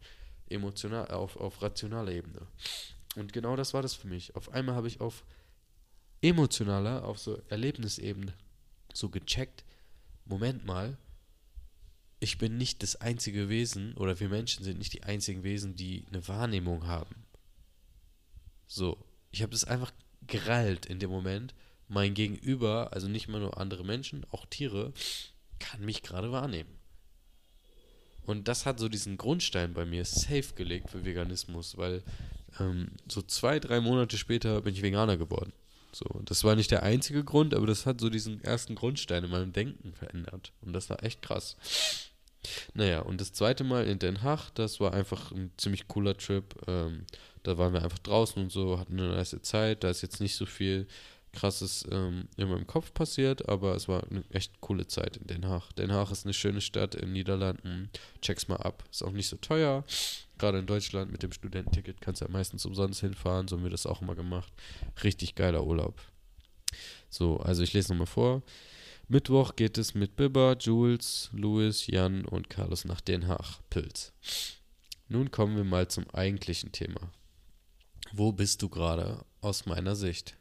[0.50, 2.48] emotional, auf, auf rationaler Ebene.
[3.16, 4.36] Und genau das war das für mich.
[4.36, 5.26] Auf einmal habe ich auf
[6.22, 8.34] emotionaler, auf so Erlebnisebene
[8.94, 9.64] so gecheckt,
[10.26, 10.98] Moment mal,
[12.20, 16.06] ich bin nicht das einzige Wesen oder wir Menschen sind nicht die einzigen Wesen, die
[16.08, 17.16] eine Wahrnehmung haben.
[18.66, 18.98] So,
[19.32, 19.92] ich habe das einfach
[20.26, 21.54] gerallt in dem Moment.
[21.88, 24.94] Mein Gegenüber, also nicht mal nur andere Menschen, auch Tiere,
[25.60, 26.78] kann mich gerade wahrnehmen.
[28.26, 32.04] Und das hat so diesen Grundstein bei mir safe gelegt für Veganismus, weil
[32.60, 35.54] ähm, so zwei, drei Monate später bin ich Veganer geworden.
[35.92, 39.32] So, das war nicht der einzige Grund, aber das hat so diesen ersten Grundstein in
[39.32, 40.52] meinem Denken verändert.
[40.62, 41.56] Und das war echt krass.
[42.74, 46.56] Naja, und das zweite Mal in Den Haag, das war einfach ein ziemlich cooler Trip.
[46.68, 47.06] Ähm,
[47.44, 49.84] da waren wir einfach draußen und so, hatten eine nice Zeit.
[49.84, 50.88] Da ist jetzt nicht so viel
[51.34, 55.46] krasses ähm, in meinem Kopf passiert, aber es war eine echt coole Zeit in Den
[55.46, 55.72] Haag.
[55.76, 57.90] Den Haag ist eine schöne Stadt in den Niederlanden.
[58.22, 58.84] Check's mal ab.
[58.92, 59.84] Ist auch nicht so teuer.
[60.38, 63.72] Gerade in Deutschland mit dem Studententicket kannst du ja meistens umsonst hinfahren, so haben wir
[63.72, 64.52] das auch immer gemacht.
[65.04, 66.00] Richtig geiler Urlaub.
[67.10, 68.44] So, also ich lese nochmal vor.
[69.08, 74.12] Mittwoch geht es mit Bibber, Jules, Louis, Jan und Carlos nach Den Haag, Pilz.
[75.08, 77.12] Nun kommen wir mal zum eigentlichen Thema.
[78.12, 80.36] Wo bist du gerade aus meiner Sicht?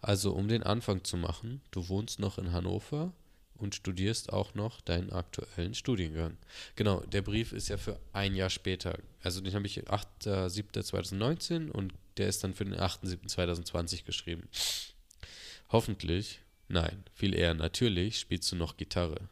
[0.00, 3.12] Also, um den Anfang zu machen, du wohnst noch in Hannover
[3.58, 6.36] und studierst auch noch deinen aktuellen Studiengang.
[6.76, 8.98] Genau, der Brief ist ja für ein Jahr später.
[9.22, 14.48] Also den habe ich 8.7.2019 und der ist dann für den 8.7.2020 geschrieben.
[15.70, 19.28] Hoffentlich, nein, viel eher natürlich, spielst du noch Gitarre.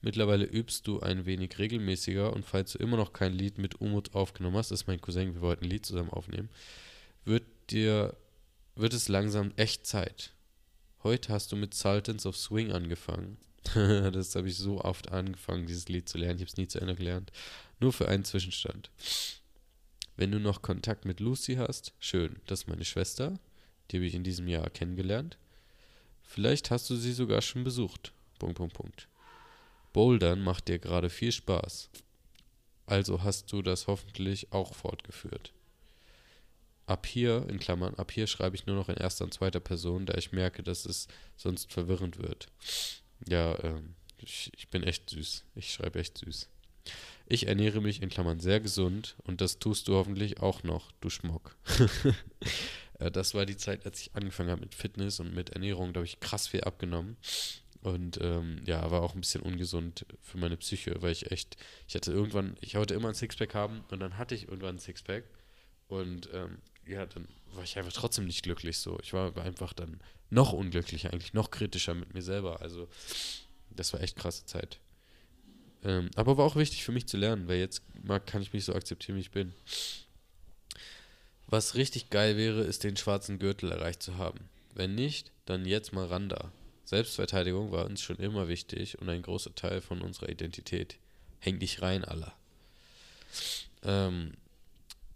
[0.00, 4.14] Mittlerweile übst du ein wenig regelmäßiger und falls du immer noch kein Lied mit Umut
[4.14, 6.48] aufgenommen hast, das ist mein Cousin, wir wollten ein Lied zusammen aufnehmen,
[7.24, 8.16] wird dir,
[8.78, 10.32] wird es langsam echt Zeit.
[11.02, 13.36] Heute hast du mit Sultans of Swing angefangen.
[13.74, 16.36] das habe ich so oft angefangen, dieses Lied zu lernen.
[16.36, 17.32] Ich habe es nie zu Ende gelernt.
[17.80, 18.90] Nur für einen Zwischenstand.
[20.16, 22.36] Wenn du noch Kontakt mit Lucy hast, schön.
[22.46, 23.38] Das ist meine Schwester.
[23.90, 25.38] Die habe ich in diesem Jahr kennengelernt.
[26.22, 28.12] Vielleicht hast du sie sogar schon besucht.
[28.38, 29.08] Punkt, Punkt, Punkt.
[29.92, 31.90] Bouldern macht dir gerade viel Spaß.
[32.86, 35.52] Also hast du das hoffentlich auch fortgeführt.
[36.88, 40.06] Ab hier, in Klammern, ab hier schreibe ich nur noch in erster und zweiter Person,
[40.06, 42.46] da ich merke, dass es sonst verwirrend wird.
[43.28, 45.44] Ja, ähm, ich, ich bin echt süß.
[45.54, 46.48] Ich schreibe echt süß.
[47.26, 51.10] Ich ernähre mich in Klammern sehr gesund und das tust du hoffentlich auch noch, du
[51.10, 51.56] Schmock.
[53.00, 55.92] Äh, das war die Zeit, als ich angefangen habe mit Fitness und mit Ernährung.
[55.92, 57.16] Da habe ich krass viel abgenommen.
[57.80, 61.94] Und ähm, ja, war auch ein bisschen ungesund für meine Psyche, weil ich echt, ich
[61.94, 65.22] hatte irgendwann, ich wollte immer ein Sixpack haben und dann hatte ich irgendwann ein Sixpack.
[65.86, 68.98] Und ähm, ja, dann war ich einfach trotzdem nicht glücklich so.
[69.02, 72.60] Ich war einfach dann noch unglücklicher, eigentlich noch kritischer mit mir selber.
[72.60, 72.88] Also,
[73.70, 74.78] das war echt krasse Zeit.
[75.84, 78.64] Ähm, aber war auch wichtig für mich zu lernen, weil jetzt mal kann ich mich
[78.64, 79.52] so akzeptieren, wie ich bin.
[81.46, 84.40] Was richtig geil wäre, ist den schwarzen Gürtel erreicht zu haben.
[84.74, 86.52] Wenn nicht, dann jetzt mal ran da.
[86.84, 90.96] Selbstverteidigung war uns schon immer wichtig und ein großer Teil von unserer Identität.
[91.40, 92.34] Häng dich rein, Allah.
[93.82, 94.34] Ähm,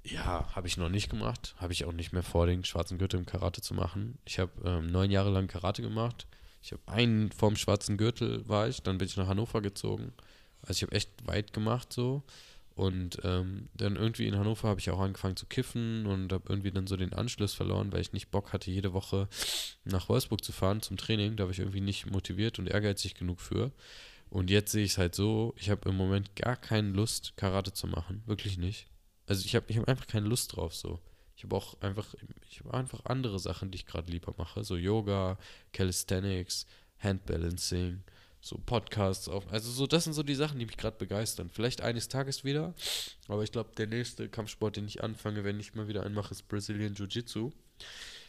[0.04, 1.54] ja, habe ich noch nicht gemacht.
[1.58, 4.18] Habe ich auch nicht mehr vor, den schwarzen Gürtel im Karate zu machen.
[4.24, 6.26] Ich habe ähm, neun Jahre lang Karate gemacht.
[6.62, 10.12] Ich habe einen vorm schwarzen Gürtel war ich, dann bin ich nach Hannover gezogen.
[10.62, 12.22] Also ich habe echt weit gemacht so.
[12.74, 16.70] Und ähm, dann irgendwie in Hannover habe ich auch angefangen zu kiffen und habe irgendwie
[16.70, 19.28] dann so den Anschluss verloren, weil ich nicht Bock hatte, jede Woche
[19.84, 21.36] nach Wolfsburg zu fahren zum Training.
[21.36, 23.72] Da war ich irgendwie nicht motiviert und ehrgeizig genug für.
[24.30, 27.74] Und jetzt sehe ich es halt so, ich habe im Moment gar keine Lust, Karate
[27.74, 28.22] zu machen.
[28.24, 28.86] Wirklich nicht.
[29.26, 31.00] Also ich habe ich hab einfach keine Lust drauf so.
[31.36, 32.14] Ich habe auch einfach,
[32.50, 34.64] ich habe einfach andere Sachen, die ich gerade lieber mache.
[34.64, 35.38] So Yoga,
[35.72, 36.66] Calisthenics,
[36.98, 38.02] Handbalancing
[38.42, 39.50] so Podcasts auf.
[39.50, 41.48] Also so, das sind so die Sachen, die mich gerade begeistern.
[41.48, 42.74] Vielleicht eines Tages wieder,
[43.28, 46.32] aber ich glaube, der nächste Kampfsport, den ich anfange, wenn ich mal wieder einen mache,
[46.32, 47.52] ist Brazilian Jiu-Jitsu.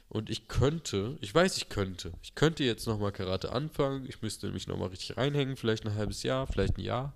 [0.09, 4.05] Und ich könnte, ich weiß, ich könnte, ich könnte jetzt nochmal Karate anfangen.
[4.07, 7.13] Ich müsste mich nochmal richtig reinhängen, vielleicht ein halbes Jahr, vielleicht ein Jahr.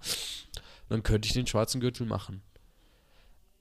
[0.90, 2.42] Dann könnte ich den schwarzen Gürtel machen.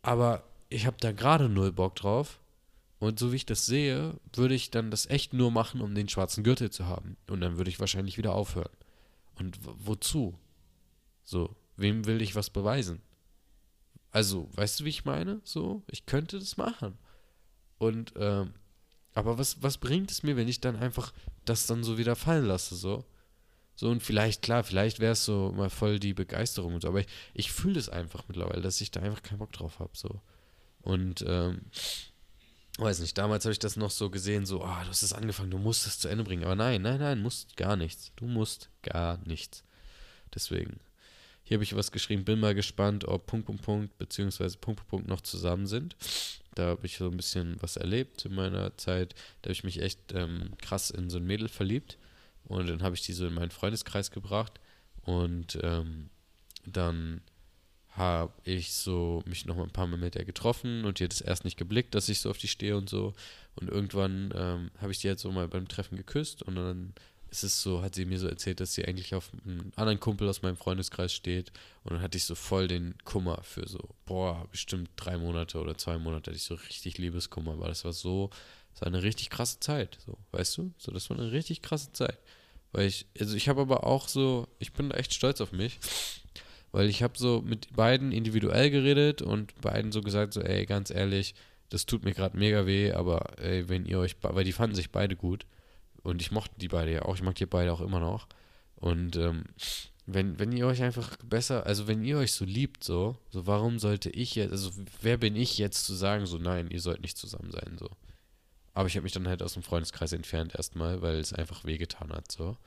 [0.07, 2.39] Aber ich habe da gerade null Bock drauf.
[3.01, 6.09] Und so wie ich das sehe, würde ich dann das echt nur machen, um den
[6.09, 7.17] schwarzen Gürtel zu haben.
[7.29, 8.71] Und dann würde ich wahrscheinlich wieder aufhören.
[9.35, 10.39] Und wozu?
[11.25, 13.03] So, wem will ich was beweisen?
[14.13, 15.41] Also, weißt du, wie ich meine?
[15.43, 16.97] So, ich könnte das machen.
[17.79, 18.55] Und, ähm,
[19.13, 21.13] aber was, was bringt es mir, wenn ich dann einfach
[21.45, 23.05] das dann so wieder fallen lasse, so?
[23.77, 27.01] So, und vielleicht, klar, vielleicht wäre es so mal voll die Begeisterung und so, aber
[27.01, 30.21] ich, ich fühle es einfach mittlerweile, dass ich da einfach keinen Bock drauf habe, so.
[30.81, 31.63] Und, ähm,
[32.79, 35.51] weiß nicht, damals habe ich das noch so gesehen, so, ah, du hast es angefangen,
[35.51, 36.45] du musst es zu Ende bringen.
[36.45, 38.13] Aber nein, nein, nein, musst gar nichts.
[38.17, 39.65] Du musst gar nichts.
[40.35, 40.81] Deswegen,
[41.43, 44.91] hier habe ich was geschrieben, bin mal gespannt, ob Punkt, Punkt, Punkt, beziehungsweise Punkt, Punkt,
[44.91, 45.97] Punkt noch zusammen sind.
[46.55, 49.15] Da habe ich so ein bisschen was erlebt in meiner Zeit.
[49.43, 51.99] Da habe ich mich echt ähm, krass in so ein Mädel verliebt.
[52.47, 54.61] Und dann habe ich die so in meinen Freundeskreis gebracht.
[55.03, 56.11] Und ähm,
[56.65, 57.21] dann
[57.91, 61.15] habe ich so mich noch mal ein paar Mal mit der getroffen und die hat
[61.15, 63.15] es erst nicht geblickt, dass ich so auf die stehe und so.
[63.55, 66.93] Und irgendwann ähm, habe ich die jetzt so mal beim Treffen geküsst und dann
[67.31, 70.29] ist es so, hat sie mir so erzählt, dass sie eigentlich auf einen anderen Kumpel
[70.29, 71.51] aus meinem Freundeskreis steht.
[71.83, 75.77] Und dann hatte ich so voll den Kummer für so, boah, bestimmt drei Monate oder
[75.77, 78.31] zwei Monate hatte ich so richtig Liebeskummer, aber das war so,
[78.77, 80.71] das war eine richtig krasse Zeit, so, weißt du?
[80.77, 82.19] So, das war eine richtig krasse Zeit.
[82.73, 85.79] Weil ich, also ich habe aber auch so, ich bin echt stolz auf mich,
[86.73, 90.91] weil ich habe so mit beiden individuell geredet und beiden so gesagt, so, ey, ganz
[90.91, 91.35] ehrlich,
[91.71, 94.91] das tut mir gerade mega weh, aber ey, wenn ihr euch, weil die fanden sich
[94.91, 95.47] beide gut
[96.03, 98.29] und ich mochte die beide ja auch, ich mag die beide auch immer noch
[98.75, 99.45] und ähm,
[100.05, 103.79] wenn, wenn ihr euch einfach besser, also wenn ihr euch so liebt, so, so warum
[103.79, 107.17] sollte ich jetzt, also wer bin ich jetzt zu sagen, so nein, ihr sollt nicht
[107.17, 107.89] zusammen sein, so.
[108.77, 112.13] Aber ich habe mich dann halt aus dem Freundeskreis entfernt erstmal, weil es einfach wehgetan
[112.13, 112.59] hat, so.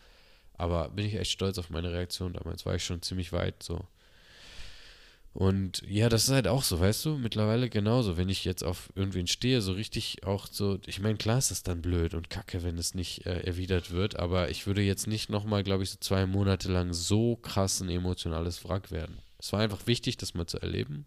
[0.57, 3.85] Aber bin ich echt stolz auf meine Reaktion damals, war ich schon ziemlich weit, so.
[5.33, 8.17] Und ja, das ist halt auch so, weißt du, mittlerweile genauso.
[8.17, 11.61] Wenn ich jetzt auf irgendwen stehe, so richtig auch so, ich meine, klar ist das
[11.61, 15.29] dann blöd und kacke, wenn es nicht äh, erwidert wird, aber ich würde jetzt nicht
[15.29, 19.19] nochmal, glaube ich, so zwei Monate lang so krass ein emotionales Wrack werden.
[19.37, 21.05] Es war einfach wichtig, das mal zu erleben,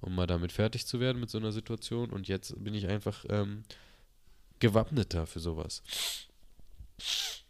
[0.00, 3.24] um mal damit fertig zu werden mit so einer Situation und jetzt bin ich einfach
[3.28, 3.62] ähm,
[4.60, 5.82] gewappneter für sowas.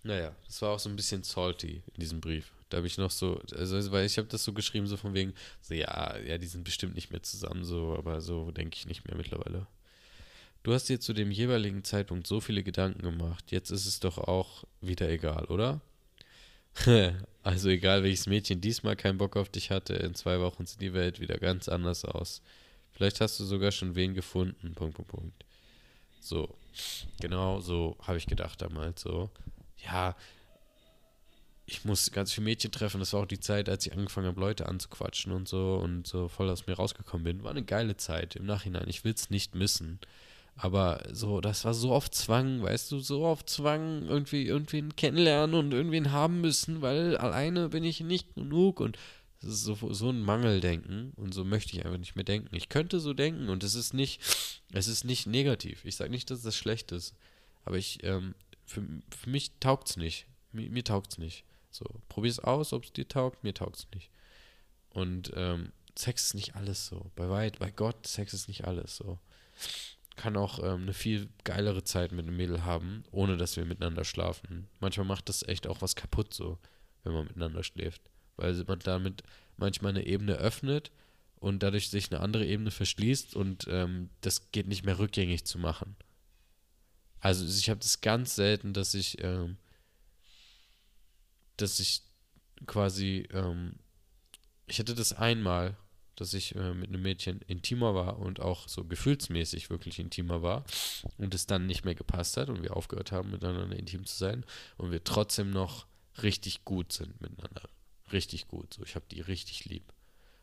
[0.03, 2.53] Naja, das war auch so ein bisschen salty in diesem Brief.
[2.71, 5.35] Da habe ich noch so, also weil ich habe das so geschrieben, so von wegen,
[5.61, 9.07] so ja, ja, die sind bestimmt nicht mehr zusammen, so, aber so denke ich nicht
[9.07, 9.67] mehr mittlerweile.
[10.63, 14.19] Du hast dir zu dem jeweiligen Zeitpunkt so viele Gedanken gemacht, jetzt ist es doch
[14.19, 15.81] auch wieder egal, oder?
[17.43, 20.95] also egal welches Mädchen diesmal keinen Bock auf dich hatte, in zwei Wochen sieht die
[20.95, 22.41] Welt wieder ganz anders aus.
[22.93, 24.75] Vielleicht hast du sogar schon wen gefunden.
[24.75, 25.45] Punkt, Punkt, Punkt.
[26.21, 26.55] So,
[27.21, 29.01] genau so habe ich gedacht damals.
[29.01, 29.31] So,
[29.85, 30.15] ja,
[31.67, 33.01] ich muss ganz viele Mädchen treffen.
[33.01, 36.29] Das war auch die Zeit, als ich angefangen habe, Leute anzuquatschen und so und so
[36.29, 37.43] voll aus mir rausgekommen bin.
[37.45, 38.89] War eine geile Zeit im Nachhinein.
[38.89, 40.01] Ich will es nicht missen.
[40.57, 45.55] Aber so, das war so auf Zwang, weißt du, so auf Zwang, irgendwie irgendwen kennenlernen
[45.55, 48.99] und irgendwen haben müssen, weil alleine bin ich nicht genug und
[49.41, 52.55] das ist so, so ein Mangeldenken und so möchte ich einfach nicht mehr denken.
[52.55, 54.21] Ich könnte so denken und es ist nicht,
[54.73, 55.85] es ist nicht negativ.
[55.85, 57.15] Ich sage nicht, dass das schlecht ist,
[57.65, 58.35] aber ich, ähm,
[58.67, 58.83] für,
[59.17, 60.27] für mich taugt es nicht.
[60.53, 61.45] Mir, mir taugt es nicht.
[61.71, 61.85] So,
[62.25, 64.11] es aus, ob es dir taugt, mir taugt es nicht.
[64.91, 67.11] Und ähm, Sex ist nicht alles so.
[67.17, 69.19] Bei weit, bei Gott, Sex ist nicht alles so.
[70.17, 74.05] Kann auch ähm, eine viel geilere Zeit mit einem Mädel haben, ohne dass wir miteinander
[74.05, 74.69] schlafen.
[74.81, 76.59] Manchmal macht das echt auch was kaputt so,
[77.05, 78.10] wenn man miteinander schläft.
[78.41, 79.23] Weil man damit
[79.57, 80.91] manchmal eine Ebene öffnet
[81.37, 85.59] und dadurch sich eine andere Ebene verschließt und ähm, das geht nicht mehr rückgängig zu
[85.59, 85.97] machen.
[87.21, 89.57] Also ich habe das ganz selten, dass ich ähm,
[91.61, 92.03] dass ich
[92.67, 93.75] quasi, ähm,
[94.67, 95.77] ich hatte das einmal,
[96.17, 100.65] dass ich äh, mit einem Mädchen intimer war und auch so gefühlsmäßig wirklich intimer war
[101.17, 104.45] und es dann nicht mehr gepasst hat und wir aufgehört haben, miteinander intim zu sein
[104.77, 105.87] und wir trotzdem noch
[106.23, 107.69] richtig gut sind miteinander.
[108.13, 108.75] Richtig gut.
[108.75, 109.93] So, ich habe die richtig lieb.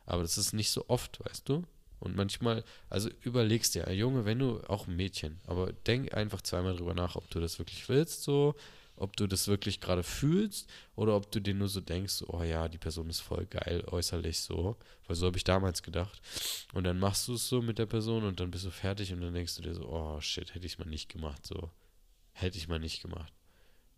[0.06, 1.64] Aber das ist nicht so oft, weißt du?
[2.00, 6.76] Und manchmal, also überlegst dir, Junge, wenn du, auch ein Mädchen, aber denk einfach zweimal
[6.76, 8.56] drüber nach, ob du das wirklich willst, so,
[8.98, 12.68] ob du das wirklich gerade fühlst oder ob du dir nur so denkst, oh ja,
[12.68, 14.76] die Person ist voll geil äußerlich so,
[15.08, 16.22] weil so habe ich damals gedacht.
[16.74, 19.22] Und dann machst du es so mit der Person und dann bist du fertig und
[19.22, 21.72] dann denkst du dir so, oh shit, hätte ich mal nicht gemacht, so.
[22.34, 23.34] Hätte ich mal nicht gemacht.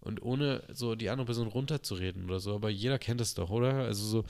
[0.02, 3.74] Und ohne so die andere Person runterzureden oder so, aber jeder kennt es doch, oder?
[3.74, 4.26] Also so,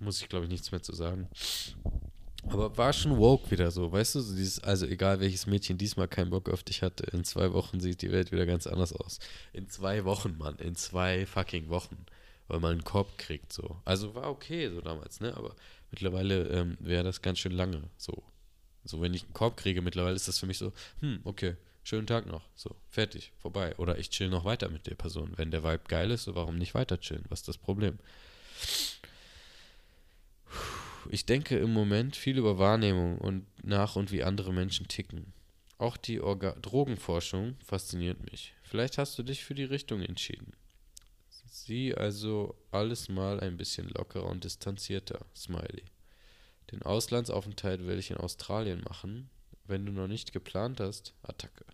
[0.00, 1.28] muss ich glaube ich nichts mehr zu sagen.
[2.48, 4.20] Aber war schon woke wieder so, weißt du?
[4.20, 7.80] So dieses, also egal welches Mädchen diesmal keinen Bock auf dich hatte, in zwei Wochen
[7.80, 9.20] sieht die Welt wieder ganz anders aus.
[9.52, 12.04] In zwei Wochen, Mann, in zwei fucking Wochen.
[12.48, 13.76] Weil man einen Korb kriegt, so.
[13.84, 15.36] Also war okay so damals, ne?
[15.36, 15.54] Aber
[15.90, 18.22] mittlerweile ähm, wäre das ganz schön lange, so.
[18.84, 22.06] So, wenn ich einen Korb kriege, mittlerweile ist das für mich so, hm, okay, schönen
[22.06, 23.74] Tag noch, so, fertig, vorbei.
[23.76, 25.32] Oder ich chill noch weiter mit der Person.
[25.36, 27.24] Wenn der Vibe geil ist, so warum nicht weiter chillen?
[27.28, 27.98] Was ist das Problem?
[31.10, 35.32] Ich denke im Moment viel über Wahrnehmung und nach und wie andere Menschen ticken.
[35.78, 38.54] Auch die Orga Drogenforschung fasziniert mich.
[38.62, 40.52] Vielleicht hast du dich für die Richtung entschieden.
[41.28, 45.84] Sieh also alles mal ein bisschen lockerer und distanzierter, Smiley.
[46.70, 49.28] Den Auslandsaufenthalt will ich in Australien machen.
[49.66, 51.64] Wenn du noch nicht geplant hast, Attacke.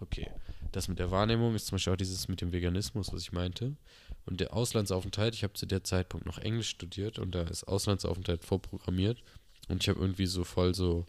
[0.00, 0.30] Okay,
[0.72, 3.76] das mit der Wahrnehmung ist zum Beispiel auch dieses mit dem Veganismus, was ich meinte.
[4.24, 8.44] Und der Auslandsaufenthalt, ich habe zu der Zeitpunkt noch Englisch studiert und da ist Auslandsaufenthalt
[8.44, 9.22] vorprogrammiert.
[9.68, 11.06] Und ich habe irgendwie so voll so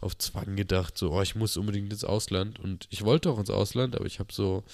[0.00, 2.60] auf Zwang gedacht, so, oh, ich muss unbedingt ins Ausland.
[2.60, 4.64] Und ich wollte auch ins Ausland, aber ich habe so,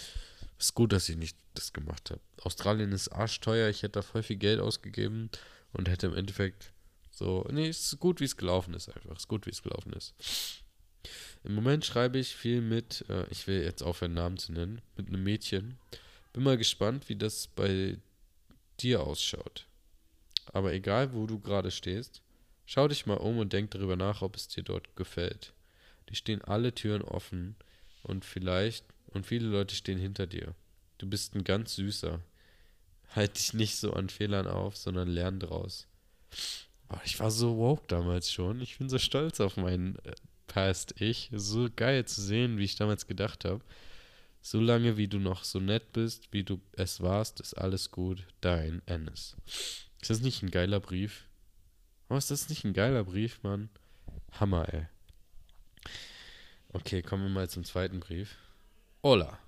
[0.59, 2.21] ist gut, dass ich nicht das gemacht habe.
[2.43, 5.31] Australien ist arschteuer, ich hätte da voll viel Geld ausgegeben
[5.73, 6.73] und hätte im Endeffekt
[7.11, 9.13] so, nee, es ist gut, wie es gelaufen ist einfach.
[9.13, 10.15] Es ist gut, wie es gelaufen ist.
[11.43, 15.09] Im Moment schreibe ich viel mit, äh, ich will jetzt aufhören, Namen zu nennen, mit
[15.09, 15.79] einem Mädchen.
[16.33, 17.97] Bin mal gespannt, wie das bei
[18.81, 19.67] dir ausschaut.
[20.53, 22.23] Aber egal, wo du gerade stehst,
[22.67, 25.53] schau dich mal um und denk darüber nach, ob es dir dort gefällt.
[26.09, 27.57] Die stehen alle Türen offen
[28.03, 30.55] und vielleicht, und viele Leute stehen hinter dir.
[30.99, 32.21] Du bist ein ganz süßer.
[33.15, 35.87] Halt dich nicht so an Fehlern auf, sondern lern draus.
[36.91, 38.61] Oh, ich war so woke damals schon.
[38.61, 39.97] Ich bin so stolz auf meinen
[40.51, 41.31] äh, Past-Ich.
[41.33, 43.63] So geil zu sehen, wie ich damals gedacht habe.
[44.43, 48.27] Solange wie du noch so nett bist, wie du es warst, ist alles gut.
[48.41, 49.37] Dein Ennis.
[50.01, 51.27] Ist das nicht ein geiler Brief?
[52.09, 53.69] Oh, ist das nicht ein geiler Brief, Mann?
[54.33, 54.87] Hammer, ey.
[56.73, 58.39] Okay, kommen wir mal zum zweiten Brief.
[59.03, 59.39] Hola.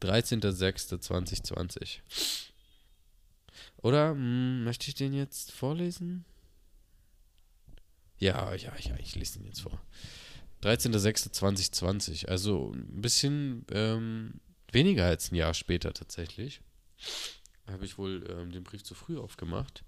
[0.00, 1.98] 13.06.2020.
[3.78, 6.24] Oder hm, möchte ich den jetzt vorlesen?
[8.18, 9.80] Ja, ja, ja, ich lese den jetzt vor.
[10.62, 14.40] 13.06.2020, also ein bisschen ähm,
[14.72, 16.60] weniger als ein Jahr später tatsächlich.
[17.70, 19.84] Habe ich wohl ähm, den Brief zu früh aufgemacht.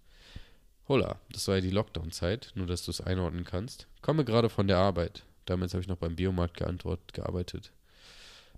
[0.87, 3.87] Hola, das war ja die Lockdown-Zeit, nur dass du es einordnen kannst.
[4.03, 5.25] Komme gerade von der Arbeit.
[5.45, 6.63] Damals habe ich noch beim Biomarkt
[7.13, 7.73] gearbeitet.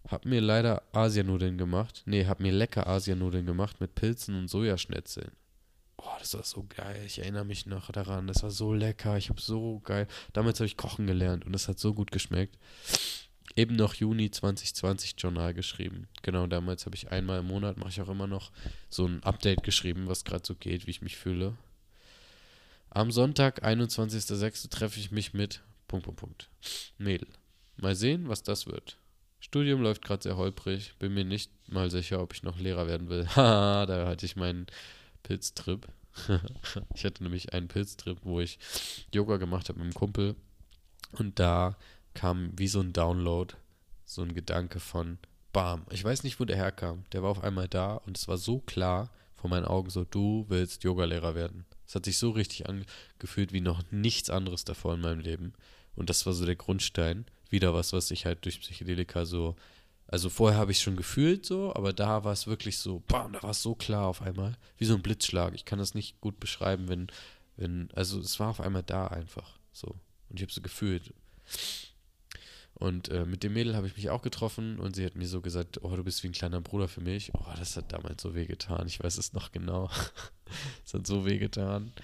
[0.08, 2.02] Hab mir leider Asianudeln gemacht.
[2.06, 5.30] Nee, hab mir lecker Asianudeln gemacht mit Pilzen und Sojaschnitzeln.
[6.04, 7.02] Oh, das war so geil.
[7.06, 8.26] Ich erinnere mich noch daran.
[8.26, 9.16] Das war so lecker.
[9.16, 10.08] Ich habe so geil.
[10.32, 12.58] Damals habe ich kochen gelernt und das hat so gut geschmeckt.
[13.54, 16.08] Eben noch Juni 2020 Journal geschrieben.
[16.22, 18.50] Genau, damals habe ich einmal im Monat, mache ich auch immer noch,
[18.88, 21.56] so ein Update geschrieben, was gerade so geht, wie ich mich fühle.
[22.88, 24.70] Am Sonntag, 21.06.
[24.70, 26.50] treffe ich mich mit Punkt, Punkt, Punkt.
[26.98, 27.28] Mädel.
[27.76, 28.96] Mal sehen, was das wird.
[29.40, 30.94] Studium läuft gerade sehr holprig.
[30.98, 33.26] Bin mir nicht mal sicher, ob ich noch Lehrer werden will.
[33.36, 34.66] Haha, da hatte ich meinen
[35.22, 35.88] Pilztrip.
[36.94, 38.58] ich hatte nämlich einen Pilztrip, wo ich
[39.12, 40.36] Yoga gemacht habe mit einem Kumpel.
[41.12, 41.76] Und da
[42.14, 43.54] kam wie so ein Download,
[44.04, 45.18] so ein Gedanke von
[45.52, 45.84] Bam.
[45.90, 47.04] Ich weiß nicht, wo der herkam.
[47.12, 50.46] Der war auf einmal da und es war so klar vor meinen Augen so, du
[50.48, 51.66] willst Yogalehrer werden.
[51.86, 55.52] Es hat sich so richtig angefühlt wie noch nichts anderes davor in meinem Leben.
[55.96, 57.26] Und das war so der Grundstein.
[57.50, 59.56] Wieder was, was ich halt durch Psychedelika so.
[60.12, 63.42] Also vorher habe ich schon gefühlt so, aber da war es wirklich so, bam, da
[63.42, 64.58] war es so klar auf einmal.
[64.76, 65.54] Wie so ein Blitzschlag.
[65.54, 67.06] Ich kann das nicht gut beschreiben, wenn,
[67.56, 69.58] wenn, also es war auf einmal da einfach.
[69.72, 69.86] So.
[70.28, 71.14] Und ich habe so gefühlt.
[72.74, 75.40] Und äh, mit dem Mädel habe ich mich auch getroffen und sie hat mir so
[75.40, 77.32] gesagt, oh, du bist wie ein kleiner Bruder für mich.
[77.32, 78.86] Oh, das hat damals so weh getan.
[78.86, 79.88] Ich weiß es noch genau.
[80.84, 81.94] Es hat so weh getan.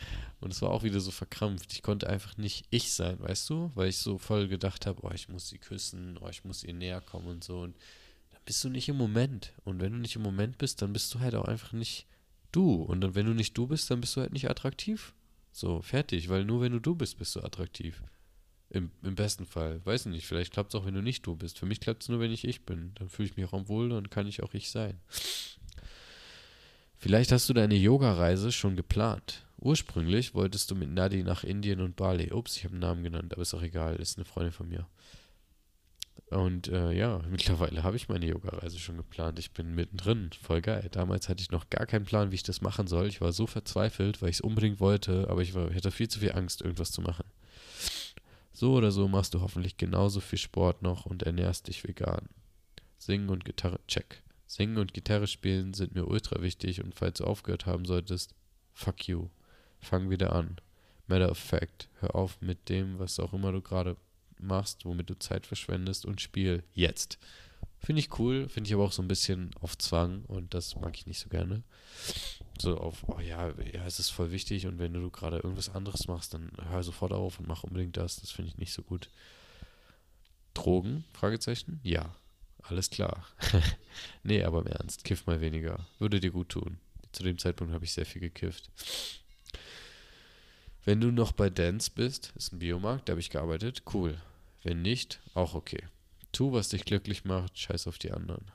[0.41, 1.75] Und es war auch wieder so verkrampft.
[1.75, 3.71] Ich konnte einfach nicht ich sein, weißt du?
[3.75, 6.73] Weil ich so voll gedacht habe, oh, ich muss sie küssen, oh, ich muss ihr
[6.73, 7.61] näher kommen und so.
[7.61, 7.77] Und
[8.49, 9.53] bist du nicht im Moment.
[9.65, 12.07] Und wenn du nicht im Moment bist, dann bist du halt auch einfach nicht
[12.51, 12.77] du.
[12.77, 15.13] Und wenn du nicht du bist, dann bist du halt nicht attraktiv.
[15.53, 16.31] So, fertig.
[16.31, 18.03] Weil nur wenn du du bist, bist du attraktiv.
[18.71, 19.85] Im, Im besten Fall.
[19.85, 21.59] Weiß nicht, vielleicht klappt es auch, wenn du nicht du bist.
[21.59, 22.93] Für mich klappt es nur, wenn ich ich bin.
[22.95, 24.99] Dann fühle ich mich auch wohl, dann kann ich auch ich sein.
[26.97, 29.45] Vielleicht hast du deine Yoga-Reise schon geplant.
[29.59, 32.33] Ursprünglich wolltest du mit Nadi nach Indien und Bali.
[32.33, 34.87] Ups, ich habe einen Namen genannt, aber ist auch egal, ist eine Freundin von mir.
[36.31, 39.39] Und äh, ja, mittlerweile habe ich meine Yoga-Reise schon geplant.
[39.39, 40.89] Ich bin mittendrin, voll geil.
[40.91, 43.07] Damals hatte ich noch gar keinen Plan, wie ich das machen soll.
[43.07, 46.09] Ich war so verzweifelt, weil ich es unbedingt wollte, aber ich, war, ich hatte viel
[46.09, 47.25] zu viel Angst, irgendwas zu machen.
[48.53, 52.29] So oder so machst du hoffentlich genauso viel Sport noch und ernährst dich vegan.
[52.99, 54.23] Singen und Gitarre, check.
[54.47, 58.35] Singen und Gitarre spielen sind mir ultra wichtig und falls du aufgehört haben solltest,
[58.73, 59.29] fuck you.
[59.79, 60.57] Fang wieder an.
[61.07, 61.89] Matter of fact.
[62.01, 63.97] Hör auf mit dem, was auch immer du gerade
[64.43, 67.19] machst, womit du Zeit verschwendest und spiel jetzt.
[67.81, 70.97] Finde ich cool, finde ich aber auch so ein bisschen auf Zwang und das mag
[70.97, 71.63] ich nicht so gerne.
[72.61, 76.09] So auf, oh ja, ja, es ist voll wichtig und wenn du gerade irgendwas anderes
[76.09, 78.17] machst, dann hör sofort auf und mach unbedingt das.
[78.17, 79.11] Das finde ich nicht so gut.
[80.55, 81.05] Drogen?
[81.13, 81.81] Fragezeichen?
[81.85, 82.15] Ja.
[82.63, 83.27] Alles klar.
[84.23, 85.87] nee, aber im Ernst, kiff mal weniger.
[85.99, 86.79] Würde dir gut tun.
[87.13, 88.71] Zu dem Zeitpunkt habe ich sehr viel gekifft.
[90.85, 94.21] Wenn du noch bei Dance bist, ist ein Biomarkt, da habe ich gearbeitet, cool.
[94.63, 95.83] Wenn nicht, auch okay.
[96.33, 98.51] Tu, was dich glücklich macht, scheiß auf die anderen.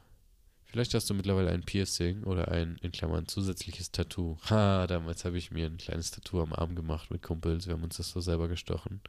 [0.66, 4.38] Vielleicht hast du mittlerweile ein Piercing oder ein, in Klammern, zusätzliches Tattoo.
[4.49, 7.84] Ha, damals habe ich mir ein kleines Tattoo am Arm gemacht mit Kumpels, wir haben
[7.84, 9.01] uns das so selber gestochen.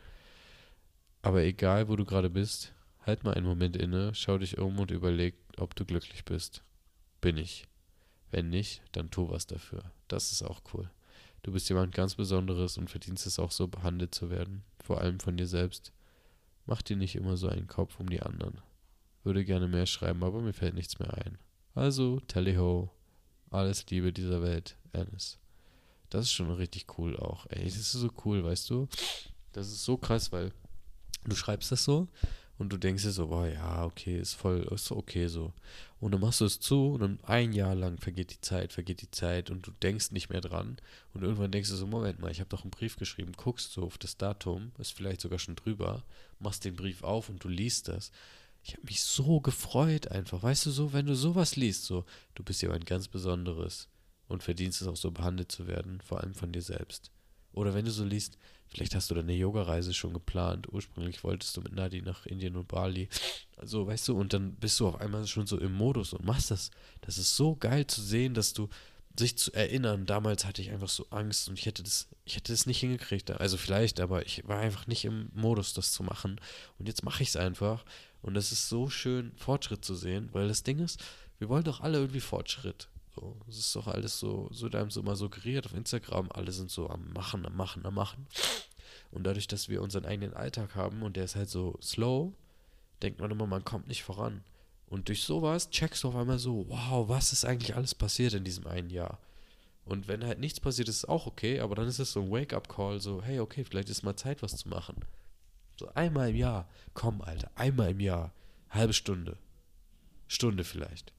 [1.23, 2.75] Aber egal, wo du gerade bist,
[3.07, 6.63] Halt mal einen Moment inne, schau dich um und überleg, ob du glücklich bist.
[7.21, 7.67] Bin ich.
[8.31, 9.85] Wenn nicht, dann tu was dafür.
[10.09, 10.91] Das ist auch cool.
[11.43, 15.21] Du bist jemand ganz Besonderes und verdienst es auch so behandelt zu werden, vor allem
[15.21, 15.93] von dir selbst.
[16.67, 18.61] Mach dir nicht immer so einen Kopf um die anderen.
[19.23, 21.39] Würde gerne mehr schreiben, aber mir fällt nichts mehr ein.
[21.75, 22.91] Also, tally ho.
[23.51, 25.39] Alles Liebe dieser Welt, Ennis.
[26.11, 27.47] Das ist schon richtig cool auch.
[27.51, 28.89] Ey, das ist so cool, weißt du?
[29.53, 30.53] Das ist so krass, weil
[31.25, 32.09] du schreibst das so
[32.59, 35.53] und du denkst dir so, boah, ja, okay, ist voll, ist okay so.
[36.05, 39.01] Und dann machst du es zu und dann ein Jahr lang vergeht die Zeit, vergeht
[39.01, 40.77] die Zeit und du denkst nicht mehr dran.
[41.15, 43.85] Und irgendwann denkst du so, Moment mal, ich habe doch einen Brief geschrieben, guckst so
[43.85, 46.05] auf das Datum, ist vielleicht sogar schon drüber,
[46.41, 48.13] machst den Brief auf und du liest das.
[48.63, 52.43] Ich habe mich so gefreut einfach, weißt du so, wenn du sowas liest, so, du
[52.43, 53.89] bist jemand ganz Besonderes
[54.29, 57.13] und verdienst es auch so behandelt zu werden, vor allem von dir selbst.
[57.55, 58.37] Oder wenn du so liest,
[58.75, 60.67] Vielleicht hast du deine Yoga-Reise schon geplant.
[60.73, 63.09] Ursprünglich wolltest du mit Nadi nach Indien und Bali.
[63.57, 66.51] Also, weißt du, und dann bist du auf einmal schon so im Modus und machst
[66.51, 66.73] das.
[67.01, 68.69] Das ist so geil zu sehen, dass du
[69.17, 72.53] sich zu erinnern, damals hatte ich einfach so Angst und ich hätte das, ich hätte
[72.53, 73.31] das nicht hingekriegt.
[73.31, 76.41] Also vielleicht, aber ich war einfach nicht im Modus, das zu machen.
[76.79, 77.85] Und jetzt mache ich es einfach.
[78.23, 81.01] Und es ist so schön, Fortschritt zu sehen, weil das Ding ist,
[81.39, 82.89] wir wollen doch alle irgendwie Fortschritt.
[83.15, 86.71] So, es ist doch alles so, so da so immer suggeriert auf Instagram, alle sind
[86.71, 88.27] so am Machen, am Machen, am Machen.
[89.13, 92.33] Und dadurch, dass wir unseren eigenen Alltag haben und der ist halt so slow,
[93.03, 94.43] denkt man immer, man kommt nicht voran.
[94.87, 98.45] Und durch sowas checkst du auf einmal so, wow, was ist eigentlich alles passiert in
[98.45, 99.19] diesem einen Jahr?
[99.85, 102.31] Und wenn halt nichts passiert, ist es auch okay, aber dann ist es so ein
[102.31, 104.97] Wake-up-Call, so, hey, okay, vielleicht ist mal Zeit, was zu machen.
[105.77, 108.33] So einmal im Jahr, komm, Alter, einmal im Jahr,
[108.71, 109.37] halbe Stunde,
[110.27, 111.13] Stunde vielleicht.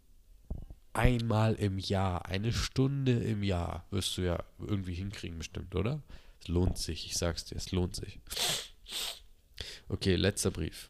[0.96, 6.02] Einmal im Jahr, eine Stunde im Jahr wirst du ja irgendwie hinkriegen bestimmt, oder?
[6.42, 8.20] Es lohnt sich, ich sag's dir, es lohnt sich.
[9.90, 10.90] Okay, letzter Brief.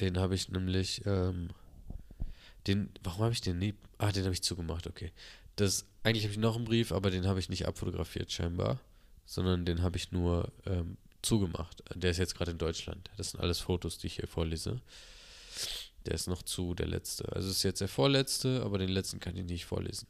[0.00, 1.50] Den habe ich nämlich, ähm,
[2.66, 5.12] den, warum habe ich den nie, ah, den habe ich zugemacht, okay.
[5.56, 8.80] Das, eigentlich habe ich noch einen Brief, aber den habe ich nicht abfotografiert scheinbar,
[9.26, 11.82] sondern den habe ich nur ähm, zugemacht.
[11.94, 13.10] Der ist jetzt gerade in Deutschland.
[13.18, 14.80] Das sind alles Fotos, die ich hier vorlese.
[16.06, 17.30] Der ist noch zu, der letzte.
[17.32, 20.06] Also ist jetzt der vorletzte, aber den letzten kann ich nicht vorlesen.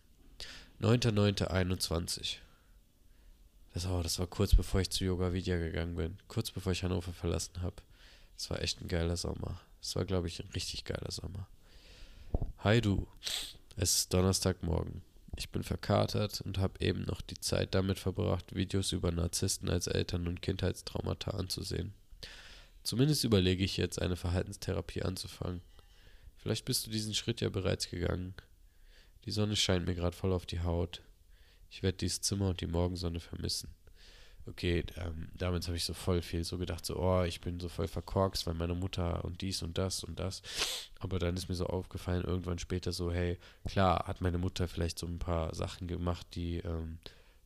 [0.81, 2.37] 9.9.21.
[3.75, 6.19] Das, oh, das war kurz bevor ich zu Yoga Vidya gegangen bin.
[6.29, 7.77] Kurz bevor ich Hannover verlassen habe.
[8.37, 9.61] Das war echt ein geiler Sommer.
[9.81, 11.49] Das war, glaube ich, ein richtig geiler Sommer.
[12.59, 13.07] Hi du.
[13.77, 15.03] Es ist Donnerstagmorgen.
[15.37, 19.87] Ich bin verkatert und habe eben noch die Zeit damit verbracht, Videos über Narzissten als
[19.87, 21.95] Eltern und Kindheitstraumata anzusehen.
[22.83, 25.61] Zumindest überlege ich jetzt, eine Verhaltenstherapie anzufangen.
[26.39, 28.35] Vielleicht bist du diesen Schritt ja bereits gegangen.
[29.25, 31.03] Die Sonne scheint mir gerade voll auf die Haut.
[31.71, 33.75] Ich werde dieses Zimmer und die Morgensonne vermissen
[34.49, 37.69] okay, ähm, damals habe ich so voll viel so gedacht, so, oh, ich bin so
[37.69, 40.43] voll verkorkst, weil meine Mutter und dies und das und das.
[40.99, 44.99] Aber dann ist mir so aufgefallen, irgendwann später so, hey, klar, hat meine Mutter vielleicht
[44.99, 46.99] so ein paar Sachen gemacht, die ähm,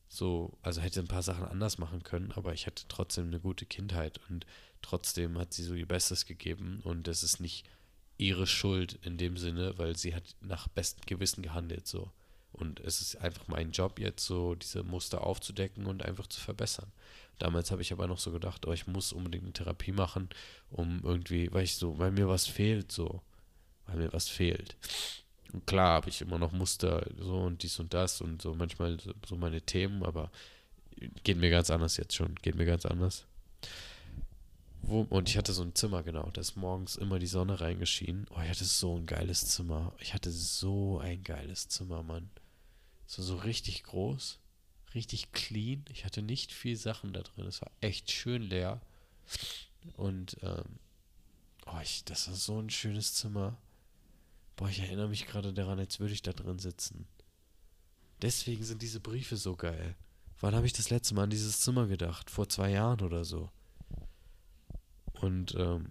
[0.07, 3.65] so, also hätte ein paar Sachen anders machen können, aber ich hatte trotzdem eine gute
[3.65, 4.45] Kindheit und
[4.81, 7.65] trotzdem hat sie so ihr Bestes gegeben und das ist nicht
[8.23, 12.09] ihre Schuld in dem Sinne, weil sie hat nach bestem Gewissen gehandelt, so.
[12.53, 16.91] Und es ist einfach mein Job jetzt so, diese Muster aufzudecken und einfach zu verbessern.
[17.39, 20.29] Damals habe ich aber noch so gedacht, oh, ich muss unbedingt eine Therapie machen,
[20.69, 23.21] um irgendwie, weil ich so, weil mir was fehlt, so.
[23.87, 24.77] Weil mir was fehlt.
[25.51, 28.99] Und klar habe ich immer noch Muster, so und dies und das und so manchmal
[28.99, 30.31] so, so meine Themen, aber
[31.23, 32.35] geht mir ganz anders jetzt schon.
[32.35, 33.25] Geht mir ganz anders.
[34.85, 36.29] Wo, und ich hatte so ein Zimmer, genau.
[36.31, 38.27] Da ist morgens immer die Sonne reingeschienen.
[38.31, 39.93] Oh, ich hatte so ein geiles Zimmer.
[39.99, 42.29] Ich hatte so ein geiles Zimmer, Mann.
[43.07, 44.39] So, so richtig groß,
[44.93, 45.85] richtig clean.
[45.89, 47.45] Ich hatte nicht viel Sachen da drin.
[47.45, 48.81] Es war echt schön leer.
[49.95, 50.79] Und, ähm,
[51.65, 53.57] oh, ich, das war so ein schönes Zimmer.
[54.57, 57.07] Boah, ich erinnere mich gerade daran, als würde ich da drin sitzen.
[58.21, 59.95] Deswegen sind diese Briefe so geil.
[60.41, 62.29] Wann habe ich das letzte Mal an dieses Zimmer gedacht?
[62.29, 63.49] Vor zwei Jahren oder so.
[65.23, 65.85] Und ähm,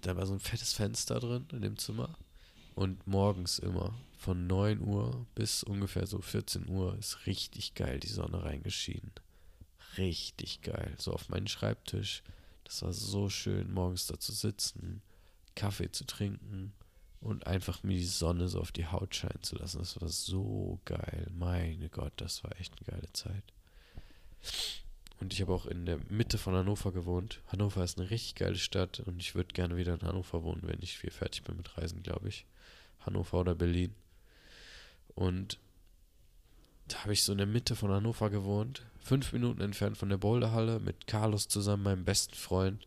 [0.00, 2.18] da war so ein fettes Fenster drin in dem Zimmer.
[2.74, 8.08] Und morgens immer von 9 Uhr bis ungefähr so 14 Uhr ist richtig geil die
[8.08, 9.12] Sonne reingeschienen.
[9.96, 10.92] Richtig geil.
[10.98, 12.24] So auf meinen Schreibtisch.
[12.64, 15.02] Das war so schön, morgens da zu sitzen,
[15.54, 16.72] Kaffee zu trinken
[17.20, 19.78] und einfach mir die Sonne so auf die Haut scheinen zu lassen.
[19.78, 21.28] Das war so geil.
[21.32, 23.44] Meine Gott, das war echt eine geile Zeit.
[25.20, 27.40] Und ich habe auch in der Mitte von Hannover gewohnt.
[27.48, 30.80] Hannover ist eine richtig geile Stadt und ich würde gerne wieder in Hannover wohnen, wenn
[30.80, 32.46] ich viel fertig bin mit Reisen, glaube ich.
[33.00, 33.94] Hannover oder Berlin.
[35.14, 35.58] Und
[36.88, 40.16] da habe ich so in der Mitte von Hannover gewohnt, fünf Minuten entfernt von der
[40.16, 42.86] Boulderhalle, mit Carlos zusammen, meinem besten Freund.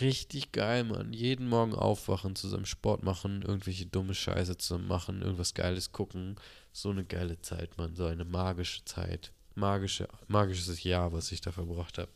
[0.00, 1.12] Richtig geil, Mann.
[1.12, 6.36] Jeden Morgen aufwachen, zusammen Sport machen, irgendwelche dumme Scheiße zusammen machen, irgendwas Geiles gucken.
[6.72, 7.94] So eine geile Zeit, Mann.
[7.94, 9.32] So eine magische Zeit.
[9.54, 12.10] Magische, magisches Jahr, was ich da verbracht habe.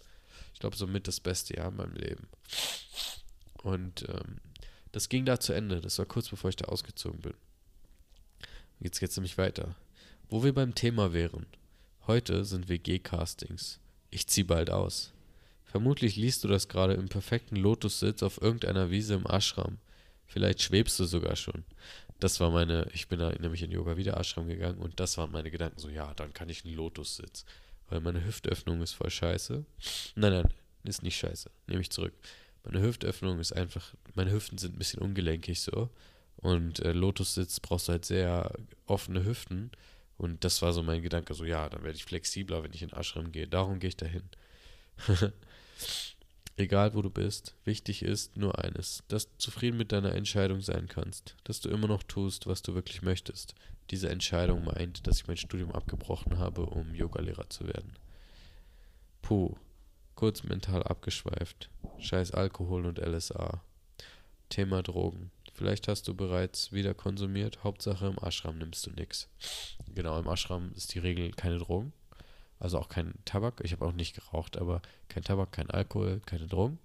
[0.55, 2.27] Ich glaube, somit das beste Jahr in meinem Leben.
[3.63, 4.39] Und ähm,
[4.93, 5.81] das ging da zu Ende.
[5.81, 7.35] Das war kurz bevor ich da ausgezogen bin.
[8.81, 9.75] Jetzt geht's nämlich weiter.
[10.29, 11.47] Wo wir beim Thema wären.
[12.07, 13.81] Heute sind WG-Castings.
[14.11, 15.13] Ich zieh bald aus.
[15.65, 19.79] Vermutlich liest du das gerade im perfekten Lotussitz auf irgendeiner Wiese im Ashram.
[20.27, 21.65] Vielleicht schwebst du sogar schon.
[22.21, 25.31] Das war meine, ich bin da nämlich in Yoga wieder Ashram gegangen und das waren
[25.31, 27.45] meine Gedanken so, ja, dann kann ich einen Lotussitz.
[27.89, 29.65] Weil meine Hüftöffnung ist voll scheiße.
[30.17, 30.49] Nein, nein,
[30.85, 31.51] ist nicht scheiße.
[31.67, 32.13] Nehme ich zurück.
[32.65, 35.89] Meine Hüftöffnung ist einfach, meine Hüften sind ein bisschen ungelenkig so.
[36.37, 38.53] Und äh, Lotus-Sitz brauchst du halt sehr
[38.87, 39.71] offene Hüften.
[40.19, 42.93] Und das war so mein Gedanke, so ja, dann werde ich flexibler, wenn ich in
[42.93, 43.47] Ashram gehe.
[43.47, 44.25] Darum gehe ich dahin.
[46.59, 50.89] Egal wo du bist, wichtig ist nur eines, dass du zufrieden mit deiner Entscheidung sein
[50.89, 53.55] kannst, dass du immer noch tust, was du wirklich möchtest.
[53.91, 57.93] Diese Entscheidung meint, dass ich mein Studium abgebrochen habe, um Yogalehrer zu werden.
[59.23, 59.55] Puh,
[60.17, 61.71] kurz mental abgeschweift.
[62.01, 63.63] Scheiß Alkohol und LSA.
[64.49, 65.31] Thema Drogen.
[65.55, 67.63] Vielleicht hast du bereits wieder konsumiert.
[67.63, 69.29] Hauptsache im Ashram nimmst du nichts.
[69.95, 71.93] Genau, im Ashram ist die Regel keine Drogen.
[72.61, 73.61] Also auch kein Tabak.
[73.63, 76.79] Ich habe auch nicht geraucht, aber kein Tabak, kein Alkohol, keine Drogen.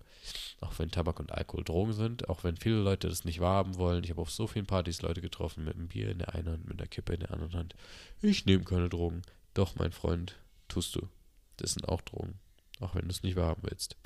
[0.61, 4.03] Auch wenn Tabak und Alkohol Drogen sind, auch wenn viele Leute das nicht wahrhaben wollen.
[4.03, 6.67] Ich habe auf so vielen Partys Leute getroffen mit einem Bier in der einen Hand,
[6.67, 7.75] mit einer Kippe in der anderen Hand.
[8.21, 9.23] Ich nehme keine Drogen.
[9.53, 11.09] Doch, mein Freund, tust du.
[11.57, 12.39] Das sind auch Drogen.
[12.79, 13.97] Auch wenn du es nicht wahrhaben willst.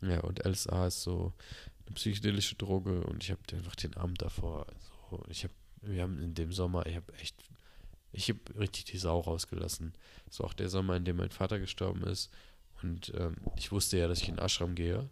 [0.00, 1.32] Ja, und LSA ist so
[1.86, 4.66] eine psychedelische Droge und ich habe einfach den Abend davor.
[5.10, 7.36] So, ich habe, wir haben in dem Sommer, ich habe echt,
[8.12, 9.94] ich habe richtig die Sau rausgelassen.
[10.26, 12.30] Das war auch der Sommer, in dem mein Vater gestorben ist.
[12.82, 15.08] Und ähm, ich wusste ja, dass ich in Ashram gehe.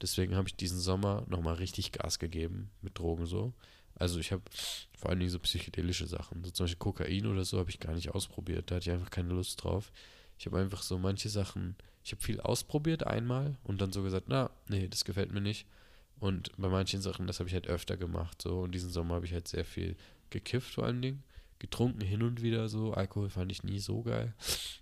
[0.00, 3.52] Deswegen habe ich diesen Sommer nochmal richtig Gas gegeben mit Drogen so.
[3.94, 4.42] Also ich habe
[4.96, 7.94] vor allen Dingen so psychedelische Sachen, so zum Beispiel Kokain oder so, habe ich gar
[7.94, 8.70] nicht ausprobiert.
[8.70, 9.92] Da hatte ich einfach keine Lust drauf.
[10.38, 14.26] Ich habe einfach so manche Sachen, ich habe viel ausprobiert einmal und dann so gesagt,
[14.28, 15.66] na, nee, das gefällt mir nicht.
[16.18, 18.40] Und bei manchen Sachen, das habe ich halt öfter gemacht.
[18.40, 19.96] So, und diesen Sommer habe ich halt sehr viel
[20.30, 21.22] gekifft vor allen Dingen.
[21.60, 22.92] Getrunken hin und wieder so.
[22.94, 24.34] Alkohol fand ich nie so geil.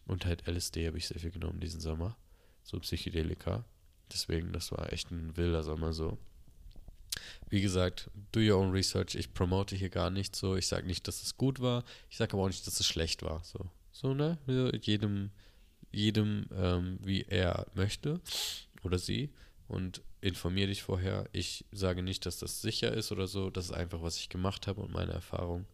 [0.06, 2.16] Und halt LSD habe ich sehr viel genommen diesen Sommer.
[2.62, 3.64] So Psychedelika.
[4.12, 6.16] Deswegen, das war echt ein wilder Sommer so.
[7.50, 9.16] Wie gesagt, do your own research.
[9.16, 10.54] Ich promote hier gar nicht so.
[10.54, 11.84] Ich sage nicht, dass es gut war.
[12.10, 13.42] Ich sage aber auch nicht, dass es schlecht war.
[13.42, 13.58] So,
[13.90, 14.38] so ne?
[14.80, 15.30] Jedem,
[15.90, 18.20] jedem ähm, wie er möchte
[18.84, 19.32] oder sie.
[19.66, 21.28] Und informiere dich vorher.
[21.32, 23.50] Ich sage nicht, dass das sicher ist oder so.
[23.50, 25.66] Das ist einfach, was ich gemacht habe und meine Erfahrung.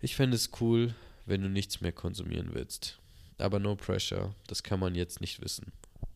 [0.00, 0.94] Ich fände es cool,
[1.26, 2.98] wenn du nichts mehr konsumieren willst.
[3.38, 4.34] Aber no pressure.
[4.46, 5.72] Das kann man jetzt nicht wissen.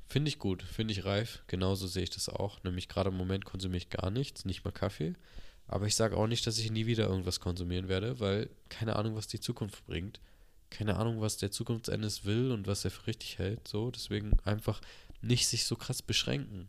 [0.09, 1.43] Finde ich gut, finde ich reif.
[1.49, 2.63] Genauso sehe ich das auch.
[2.65, 5.15] Nämlich gerade im Moment konsumiere ich gar nichts, nicht mal Kaffee.
[5.67, 9.17] Aber ich sage auch nicht, dass ich nie wieder irgendwas konsumieren werde, weil keine Ahnung,
[9.17, 10.21] was die Zukunft bringt.
[10.71, 13.69] Keine Ahnung, was der Zukunftsendes will und was er für richtig hält.
[13.69, 14.81] So, deswegen einfach
[15.21, 16.69] nicht sich so krass beschränken.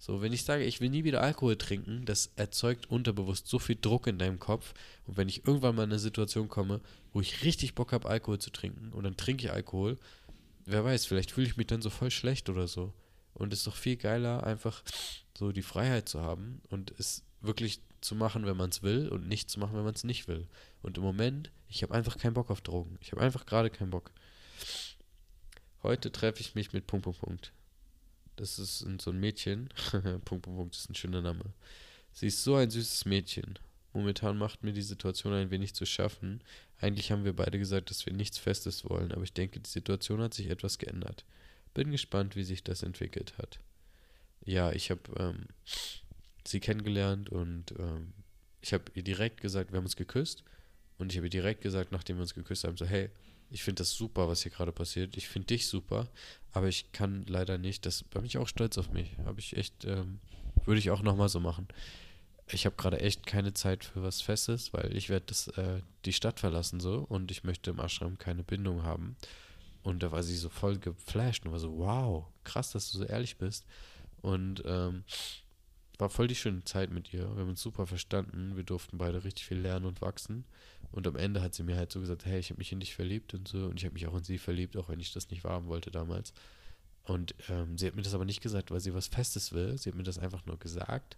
[0.00, 3.76] So, wenn ich sage, ich will nie wieder Alkohol trinken, das erzeugt unterbewusst so viel
[3.78, 4.72] Druck in deinem Kopf.
[5.06, 6.80] Und wenn ich irgendwann mal in eine Situation komme,
[7.12, 9.98] wo ich richtig Bock habe, Alkohol zu trinken, und dann trinke ich Alkohol,
[10.64, 12.94] wer weiß, vielleicht fühle ich mich dann so voll schlecht oder so.
[13.34, 14.82] Und es ist doch viel geiler, einfach
[15.36, 19.28] so die Freiheit zu haben und es wirklich zu machen, wenn man es will und
[19.28, 20.46] nicht zu machen, wenn man es nicht will.
[20.80, 22.96] Und im Moment, ich habe einfach keinen Bock auf Drogen.
[23.02, 24.12] Ich habe einfach gerade keinen Bock.
[25.82, 27.52] Heute treffe ich mich mit Punkt, Punkt, Punkt.
[28.40, 29.68] Das ist so ein Mädchen.
[29.92, 31.44] Punkt, Punkt, Punkt ist ein schöner Name.
[32.12, 33.58] Sie ist so ein süßes Mädchen.
[33.92, 36.40] Momentan macht mir die Situation ein wenig zu schaffen.
[36.80, 40.22] Eigentlich haben wir beide gesagt, dass wir nichts Festes wollen, aber ich denke, die Situation
[40.22, 41.26] hat sich etwas geändert.
[41.74, 43.58] Bin gespannt, wie sich das entwickelt hat.
[44.46, 45.46] Ja, ich habe ähm,
[46.46, 48.14] sie kennengelernt und ähm,
[48.62, 50.44] ich habe ihr direkt gesagt, wir haben uns geküsst
[50.96, 53.10] und ich habe ihr direkt gesagt, nachdem wir uns geküsst haben, so, hey,
[53.50, 55.16] ich finde das super, was hier gerade passiert.
[55.16, 56.08] Ich finde dich super,
[56.52, 57.84] aber ich kann leider nicht.
[57.86, 59.16] Das bin ich auch stolz auf mich.
[59.24, 60.20] Habe ich echt, ähm,
[60.64, 61.68] würde ich auch nochmal so machen
[62.54, 66.40] ich habe gerade echt keine Zeit für was Festes, weil ich werde äh, die Stadt
[66.40, 69.16] verlassen so und ich möchte im Ashram keine Bindung haben.
[69.82, 73.04] Und da war sie so voll geflasht und war so, wow, krass, dass du so
[73.04, 73.66] ehrlich bist.
[74.20, 75.04] Und ähm,
[76.00, 77.22] war voll die schöne Zeit mit ihr.
[77.34, 78.56] Wir haben uns super verstanden.
[78.56, 80.44] Wir durften beide richtig viel lernen und wachsen.
[80.92, 82.94] Und am Ende hat sie mir halt so gesagt, hey, ich habe mich in dich
[82.94, 83.66] verliebt und so.
[83.66, 85.90] Und ich habe mich auch in sie verliebt, auch wenn ich das nicht wahrhaben wollte
[85.90, 86.32] damals.
[87.04, 89.76] Und ähm, sie hat mir das aber nicht gesagt, weil sie was Festes will.
[89.78, 91.16] Sie hat mir das einfach nur gesagt.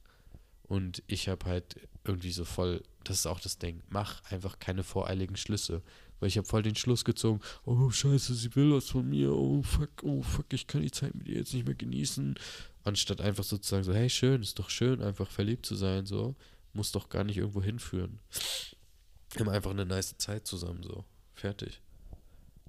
[0.65, 4.85] Und ich habe halt irgendwie so voll, das ist auch das Ding, mach einfach keine
[4.85, 5.83] voreiligen Schlüsse.
[6.23, 9.61] Weil ich habe voll den Schluss gezogen, oh scheiße, sie will was von mir, oh
[9.65, 12.39] fuck, oh fuck, ich kann die Zeit mit ihr jetzt nicht mehr genießen.
[12.85, 16.37] Anstatt einfach sozusagen so, hey schön, ist doch schön, einfach verliebt zu sein, so.
[16.75, 18.21] Muss doch gar nicht irgendwo hinführen.
[19.33, 21.05] Wir haben einfach eine nice Zeit zusammen, so.
[21.35, 21.81] Fertig.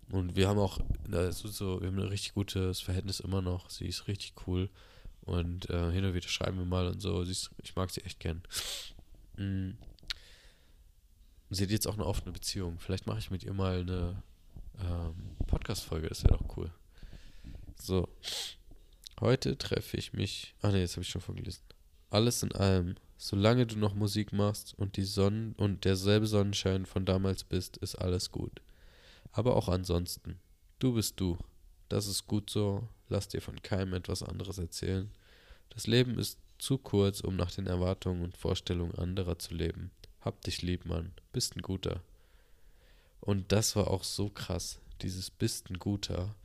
[0.10, 0.80] Und wir haben auch,
[1.12, 3.70] also so, wir haben ein richtig gutes Verhältnis immer noch.
[3.70, 4.68] Sie ist richtig cool.
[5.22, 7.22] Und äh, hin und wieder schreiben wir mal und so.
[7.22, 8.42] Ist, ich mag sie echt gern.
[9.38, 9.78] Mhm.
[11.54, 12.80] Sie hat jetzt auch eine offene Beziehung.
[12.80, 14.24] Vielleicht mache ich mit ihr mal eine
[14.80, 16.10] ähm, Podcast-Folge.
[16.10, 16.72] Das wäre doch cool.
[17.76, 18.08] So.
[19.20, 20.56] Heute treffe ich mich.
[20.62, 21.64] Ah ne, jetzt habe ich schon vorgelesen.
[22.10, 27.06] Alles in allem, solange du noch Musik machst und die Sonne und derselbe Sonnenschein von
[27.06, 28.62] damals bist, ist alles gut.
[29.32, 30.40] Aber auch ansonsten.
[30.80, 31.38] Du bist du.
[31.90, 32.88] Das ist gut so.
[33.10, 35.12] Lass dir von keinem etwas anderes erzählen.
[35.70, 39.92] Das Leben ist zu kurz, um nach den Erwartungen und Vorstellungen anderer zu leben.
[40.24, 41.12] Hab dich lieb, Mann.
[41.34, 42.02] Bist ein Guter.
[43.20, 44.80] Und das war auch so krass.
[45.02, 46.36] Dieses Bist ein Guter.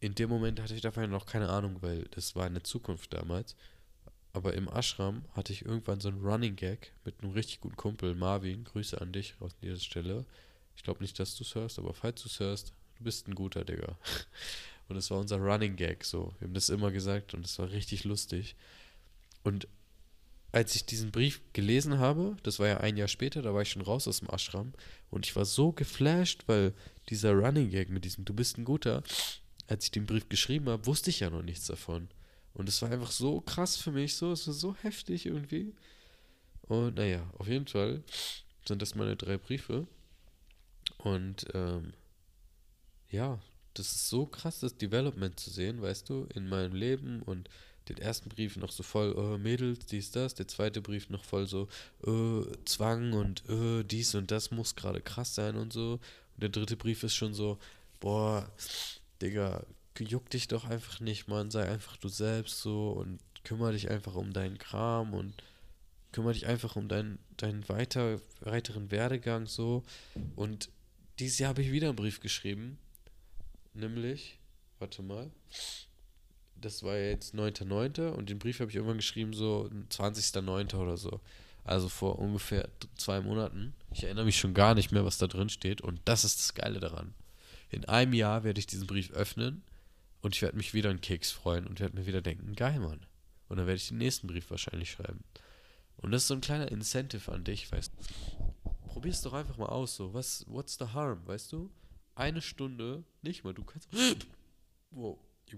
[0.00, 3.56] In dem Moment hatte ich davon noch keine Ahnung, weil das war eine Zukunft damals.
[4.34, 8.14] Aber im Ashram hatte ich irgendwann so einen Running Gag mit einem richtig guten Kumpel,
[8.14, 8.64] Marvin.
[8.64, 10.26] Grüße an dich aus dieser Stelle.
[10.76, 13.34] Ich glaube nicht, dass du es hörst, aber falls du es hörst, du bist ein
[13.34, 13.96] guter Digga.
[14.88, 16.34] Und es war unser Running Gag so.
[16.38, 18.54] Wir haben das immer gesagt und es war richtig lustig.
[19.42, 19.66] Und
[20.52, 23.70] als ich diesen Brief gelesen habe, das war ja ein Jahr später, da war ich
[23.70, 24.72] schon raus aus dem Ashram
[25.10, 26.72] und ich war so geflasht, weil
[27.08, 29.02] dieser Running Gag mit diesem Du bist ein guter,
[29.68, 32.08] als ich den Brief geschrieben habe, wusste ich ja noch nichts davon.
[32.54, 35.74] Und es war einfach so krass für mich, so, es war so heftig irgendwie.
[36.62, 38.02] Und naja, auf jeden Fall
[38.66, 39.86] sind das meine drei Briefe.
[40.98, 41.92] Und ähm,
[43.10, 43.38] ja,
[43.74, 47.48] das ist so krass, das Development zu sehen, weißt du, in meinem Leben und
[47.88, 51.46] den ersten Brief noch so voll, äh, Mädels, dies, das, der zweite Brief noch voll
[51.46, 51.68] so,
[52.06, 55.92] äh, Zwang und äh, dies und das muss gerade krass sein und so.
[55.92, 57.58] Und der dritte Brief ist schon so,
[58.00, 58.50] boah,
[59.22, 59.64] Digga,
[59.98, 64.14] juck dich doch einfach nicht, Mann, sei einfach du selbst so und kümmere dich einfach
[64.14, 65.42] um deinen Kram und
[66.12, 69.84] kümmere dich einfach um deinen, deinen weiter, weiteren Werdegang so.
[70.34, 70.68] Und
[71.18, 72.78] dieses Jahr habe ich wieder einen Brief geschrieben,
[73.72, 74.38] nämlich,
[74.78, 75.30] warte mal,
[76.60, 78.08] das war jetzt 9.9.
[78.08, 80.74] und den Brief habe ich irgendwann geschrieben, so 20.9.
[80.76, 81.20] oder so.
[81.64, 83.74] Also vor ungefähr zwei Monaten.
[83.92, 85.80] Ich erinnere mich schon gar nicht mehr, was da drin steht.
[85.80, 87.12] Und das ist das Geile daran.
[87.70, 89.64] In einem Jahr werde ich diesen Brief öffnen
[90.22, 93.04] und ich werde mich wieder einen Keks freuen und werde mir wieder denken, geil, Mann.
[93.48, 95.24] Und dann werde ich den nächsten Brief wahrscheinlich schreiben.
[95.96, 98.54] Und das ist so ein kleiner Incentive an dich, weißt du.
[98.86, 100.14] Probier's doch einfach mal aus, so.
[100.14, 101.70] Was, what's the harm, weißt du?
[102.14, 103.88] Eine Stunde, nicht mal, du kannst.
[104.92, 105.56] Wow, ich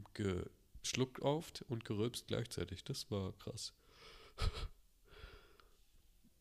[0.88, 2.84] hab geschluckt auf und gerülpst gleichzeitig.
[2.84, 3.72] Das war krass.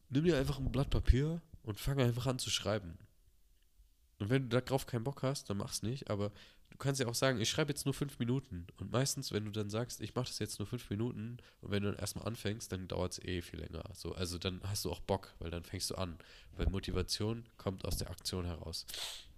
[0.09, 2.97] Nimm dir einfach ein Blatt Papier und fang einfach an zu schreiben.
[4.19, 6.31] Und wenn du darauf keinen Bock hast, dann mach's nicht, aber
[6.71, 8.65] du kannst ja auch sagen, ich schreibe jetzt nur fünf Minuten.
[8.77, 11.83] Und meistens, wenn du dann sagst, ich mache das jetzt nur fünf Minuten, und wenn
[11.83, 13.83] du dann erstmal anfängst, dann dauert es eh viel länger.
[13.93, 16.17] So, also dann hast du auch Bock, weil dann fängst du an.
[16.55, 18.85] Weil Motivation kommt aus der Aktion heraus.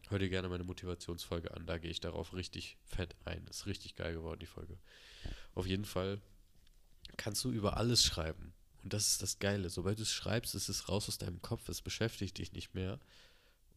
[0.10, 3.46] Hör dir gerne meine Motivationsfolge an, da gehe ich darauf richtig fett ein.
[3.48, 4.78] Ist richtig geil geworden, die Folge.
[5.56, 6.20] Auf jeden Fall
[7.18, 8.54] kannst du über alles schreiben.
[8.84, 9.70] Und das ist das Geile.
[9.70, 13.00] Sobald du es schreibst, ist es raus aus deinem Kopf, es beschäftigt dich nicht mehr.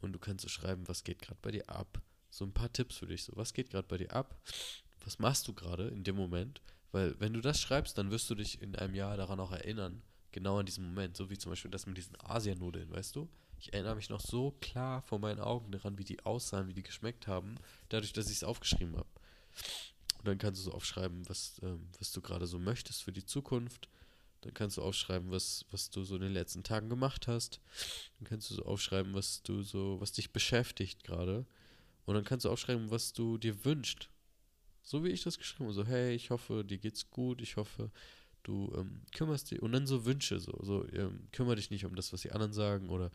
[0.00, 2.02] Und du kannst so schreiben, was geht gerade bei dir ab
[2.32, 3.24] so ein paar Tipps für dich.
[3.24, 4.36] So, was geht gerade bei dir ab?
[5.04, 6.60] Was machst du gerade in dem Moment?
[6.90, 10.02] Weil, wenn du das schreibst, dann wirst du dich in einem Jahr daran auch erinnern.
[10.32, 11.16] Genau an diesem Moment.
[11.16, 13.28] So wie zum Beispiel das mit diesen Asianudeln, weißt du?
[13.60, 16.82] Ich erinnere mich noch so klar vor meinen Augen daran, wie die aussahen, wie die
[16.82, 17.54] geschmeckt haben,
[17.90, 19.08] dadurch, dass ich es aufgeschrieben habe.
[20.18, 23.24] Und dann kannst du so aufschreiben, was, ähm, was du gerade so möchtest für die
[23.24, 23.88] Zukunft.
[24.40, 27.60] Dann kannst du aufschreiben, was, was du so in den letzten Tagen gemacht hast.
[28.18, 31.46] Dann kannst du so aufschreiben, was du so, was dich beschäftigt gerade.
[32.04, 34.08] Und dann kannst du auch schreiben, was du dir wünschst.
[34.82, 35.74] So wie ich das geschrieben habe.
[35.74, 37.40] So, hey, ich hoffe, dir geht's gut.
[37.40, 37.92] Ich hoffe,
[38.42, 39.62] du ähm, kümmerst dich.
[39.62, 40.38] Und dann so Wünsche.
[40.40, 42.88] So, so ähm, kümmere dich nicht um das, was die anderen sagen.
[42.90, 43.10] Oder,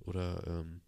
[0.00, 0.80] oder ähm,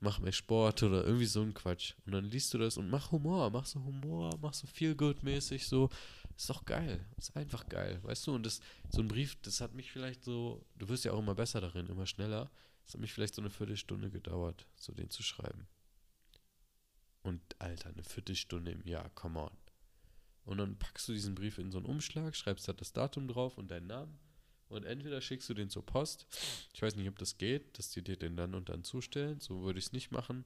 [0.00, 0.82] mach mehr Sport.
[0.82, 1.94] Oder irgendwie so ein Quatsch.
[2.06, 3.50] Und dann liest du das und mach Humor.
[3.50, 4.38] Mach so Humor.
[4.40, 5.88] Mach so viel mäßig So.
[6.36, 7.06] Ist doch geil.
[7.16, 8.00] Ist einfach geil.
[8.02, 8.34] Weißt du?
[8.34, 10.64] Und das, so ein Brief, das hat mich vielleicht so.
[10.76, 12.50] Du wirst ja auch immer besser darin, immer schneller.
[12.84, 15.66] Das hat mich vielleicht so eine Viertelstunde gedauert, so den zu schreiben.
[17.22, 19.63] Und Alter, eine Viertelstunde im Jahr, come on.
[20.44, 23.56] Und dann packst du diesen Brief in so einen Umschlag, schreibst da das Datum drauf
[23.56, 24.18] und deinen Namen.
[24.68, 26.26] Und entweder schickst du den zur Post.
[26.72, 29.40] Ich weiß nicht, ob das geht, dass die dir den dann und dann zustellen.
[29.40, 30.44] So würde ich es nicht machen.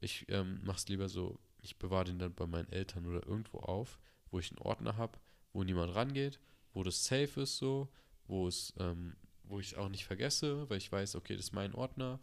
[0.00, 3.58] Ich ähm, mache es lieber so, ich bewahre den dann bei meinen Eltern oder irgendwo
[3.58, 3.98] auf,
[4.30, 5.18] wo ich einen Ordner habe,
[5.52, 6.38] wo niemand rangeht,
[6.72, 7.88] wo das safe ist so,
[8.26, 11.74] wo es, ähm, wo ich auch nicht vergesse, weil ich weiß, okay, das ist mein
[11.74, 12.20] Ordner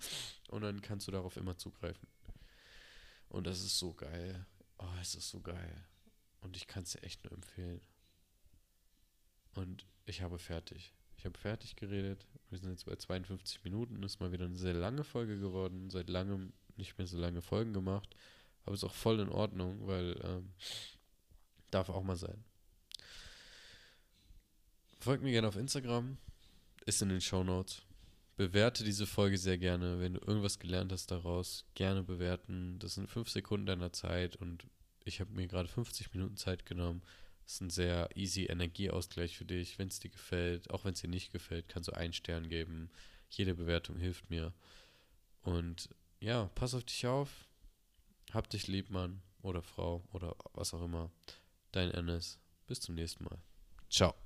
[0.49, 2.07] und dann kannst du darauf immer zugreifen.
[3.29, 4.45] Und das ist so geil.
[4.77, 5.85] Oh, es ist so geil.
[6.43, 7.81] Und ich kann es dir echt nur empfehlen.
[9.55, 10.93] Und ich habe fertig.
[11.17, 12.27] Ich habe fertig geredet.
[12.49, 14.03] Wir sind jetzt bei 52 Minuten.
[14.03, 15.89] Ist mal wieder eine sehr lange Folge geworden.
[15.89, 18.15] Seit langem nicht mehr so lange Folgen gemacht.
[18.65, 20.53] Aber ist auch voll in Ordnung, weil ähm,
[21.71, 22.43] darf auch mal sein.
[24.99, 26.17] Folgt mir gerne auf Instagram.
[26.85, 27.83] Ist in den Show Notes
[28.35, 29.99] bewerte diese Folge sehr gerne.
[29.99, 32.79] Wenn du irgendwas gelernt hast daraus, gerne bewerten.
[32.79, 34.65] Das sind fünf Sekunden deiner Zeit und
[35.05, 37.01] ich habe mir gerade 50 Minuten Zeit genommen.
[37.43, 39.77] Das ist ein sehr easy Energieausgleich für dich.
[39.77, 42.89] Wenn es dir gefällt, auch wenn es dir nicht gefällt, kannst du einen Stern geben.
[43.29, 44.53] Jede Bewertung hilft mir.
[45.41, 45.89] Und
[46.19, 47.47] ja, pass auf dich auf.
[48.31, 51.11] Hab dich lieb, Mann oder Frau oder was auch immer.
[51.71, 52.39] Dein Ennis.
[52.65, 53.37] Bis zum nächsten Mal.
[53.89, 54.22] Ciao.